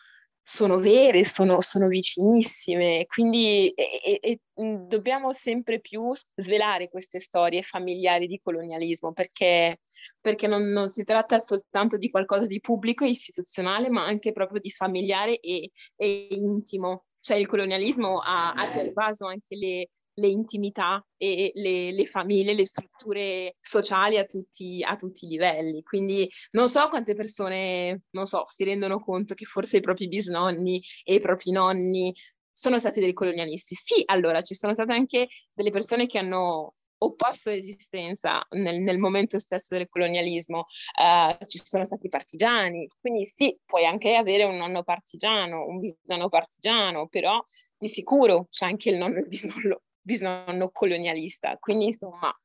[0.50, 4.40] sono vere, sono, sono vicinissime, quindi e, e, e
[4.88, 9.82] dobbiamo sempre più svelare queste storie familiari di colonialismo, perché,
[10.20, 14.60] perché non, non, si tratta soltanto di qualcosa di pubblico e istituzionale, ma anche proprio
[14.60, 17.06] di familiare e, e intimo.
[17.20, 19.88] Cioè il colonialismo ha, ha pervaso anche le,
[20.20, 25.82] le intimità e le, le, famiglie, le strutture sociali a tutti, a tutti, i livelli.
[25.84, 30.82] Quindi non so quante persone, non so, si rendono conto che forse i propri bisnonni
[31.04, 32.14] e i propri nonni
[32.52, 33.76] sono stati dei colonialisti.
[33.76, 39.40] Sì, allora ci sono state anche delle persone che hanno opposto esistenza nel, nel, momento
[39.40, 44.84] stesso del colonialismo, uh, ci sono stati partigiani, quindi sì, puoi anche avere un nonno
[44.84, 47.42] partigiano, un bisnonno partigiano, però
[47.78, 52.36] di sicuro c'è anche il nonno e il bisnonno, bisnonno colonialista, quindi insomma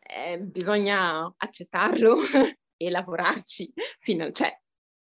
[0.00, 2.16] eh, bisogna accettarlo
[2.76, 4.52] e lavorarci fino a, cioè,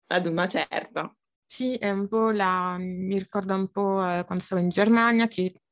[0.09, 1.11] ad una certa.
[1.47, 5.63] Sì, è un po' la, mi ricorda un po' eh, quando stavo in Germania che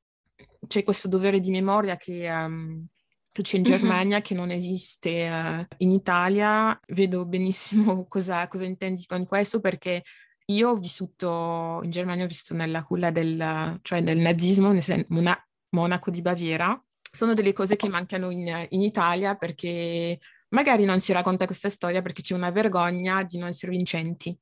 [0.67, 2.87] c'è questo dovere di memoria che um,
[3.31, 4.23] che c'è in Germania, mm-hmm.
[4.23, 6.79] che non esiste uh, in Italia.
[6.87, 10.05] Vedo benissimo cosa, cosa, intendi con questo perché
[10.47, 14.73] io ho vissuto in Germania, ho vissuto nella culla del, cioè del nazismo,
[15.09, 16.81] Mona- Monaco di Baviera.
[17.01, 20.19] Sono delle cose che mancano in, in Italia perché
[20.49, 24.37] magari non si racconta questa storia perché c'è una vergogna di non essere vincenti.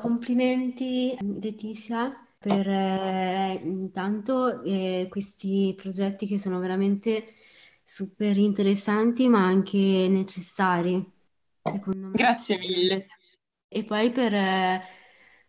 [0.00, 7.34] Complimenti Letizia per eh, intanto eh, questi progetti che sono veramente
[7.82, 11.04] super interessanti ma anche necessari,
[11.62, 12.12] secondo me.
[12.12, 13.06] Grazie mille.
[13.68, 14.82] E poi per eh,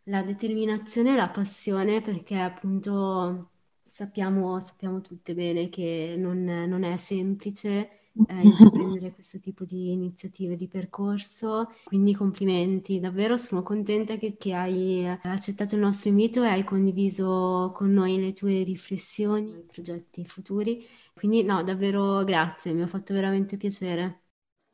[0.03, 3.51] la determinazione e la passione, perché appunto
[3.97, 10.55] sappiamo, sappiamo tutte bene che non, non è semplice eh, intraprendere questo tipo di iniziative
[10.55, 11.71] di percorso.
[11.83, 16.63] Quindi complimenti, davvero sono contenta che, che hai eh, accettato il nostro invito e hai
[16.63, 20.87] condiviso con noi le tue riflessioni, i progetti futuri.
[21.11, 24.25] Quindi no, davvero grazie, mi ha fatto veramente piacere.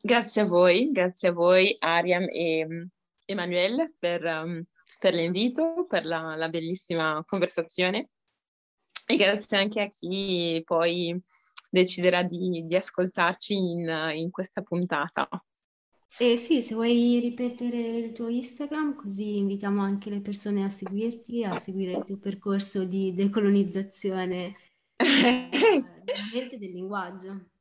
[0.02, 2.90] Grazie a voi, grazie a voi Ariam e
[3.24, 4.62] Emanuele per, um,
[5.00, 8.10] per l'invito, per la, la, bellissima conversazione
[9.06, 11.20] e grazie anche a chi poi
[11.70, 15.28] deciderà di, di ascoltarci in, in questa puntata.
[16.16, 21.42] Eh sì, se vuoi ripetere il tuo Instagram, così invitiamo anche le persone a seguirti,
[21.42, 24.54] a seguire il tuo percorso di decolonizzazione
[24.96, 27.53] eh, del linguaggio.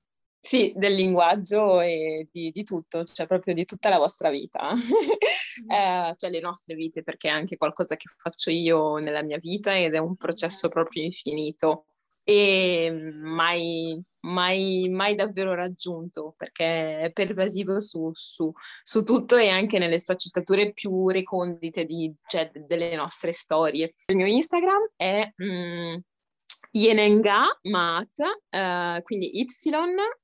[0.46, 4.72] Sì, del linguaggio e di, di, tutto, cioè proprio di tutta la vostra vita,
[5.72, 9.74] eh, cioè le nostre vite, perché è anche qualcosa che faccio io nella mia vita
[9.74, 11.86] ed è un processo proprio infinito.
[12.26, 18.52] E mai, mai, mai davvero raggiunto perché è pervasivo su, su,
[18.84, 23.94] su, tutto e anche nelle sfaccettature più recondite di, cioè, delle nostre storie.
[24.08, 25.26] Il mio Instagram è...
[25.42, 25.96] Mm,
[26.72, 29.46] Yenenga Mat, uh, quindi Y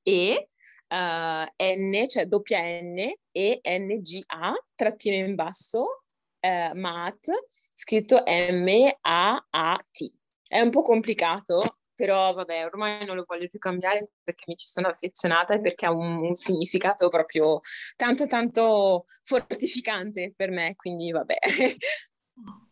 [0.02, 0.48] e
[0.88, 2.98] uh, N, cioè doppia N
[3.32, 6.02] e N G A, trattino in basso,
[6.40, 7.28] uh, Mat,
[7.72, 10.14] scritto M-A-A-T.
[10.48, 14.66] È un po' complicato, però vabbè, ormai non lo voglio più cambiare perché mi ci
[14.66, 17.60] sono affezionata e perché ha un, un significato proprio
[17.94, 21.36] tanto tanto fortificante per me, quindi vabbè.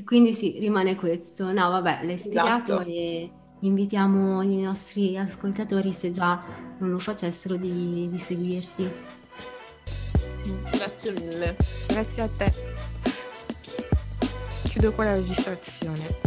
[0.00, 1.52] E quindi sì, rimane questo.
[1.52, 2.88] No, vabbè, l'hai spiegato esatto.
[2.88, 3.30] e
[3.60, 6.42] invitiamo i nostri ascoltatori, se già
[6.78, 8.90] non lo facessero, di, di seguirti.
[10.72, 11.54] Grazie mille.
[11.86, 12.52] Grazie a te.
[14.62, 16.18] Chiudo qua la registrazione.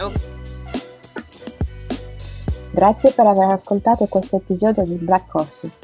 [0.00, 0.12] Oh.
[2.70, 5.83] Grazie per aver ascoltato questo episodio di Black Coffee.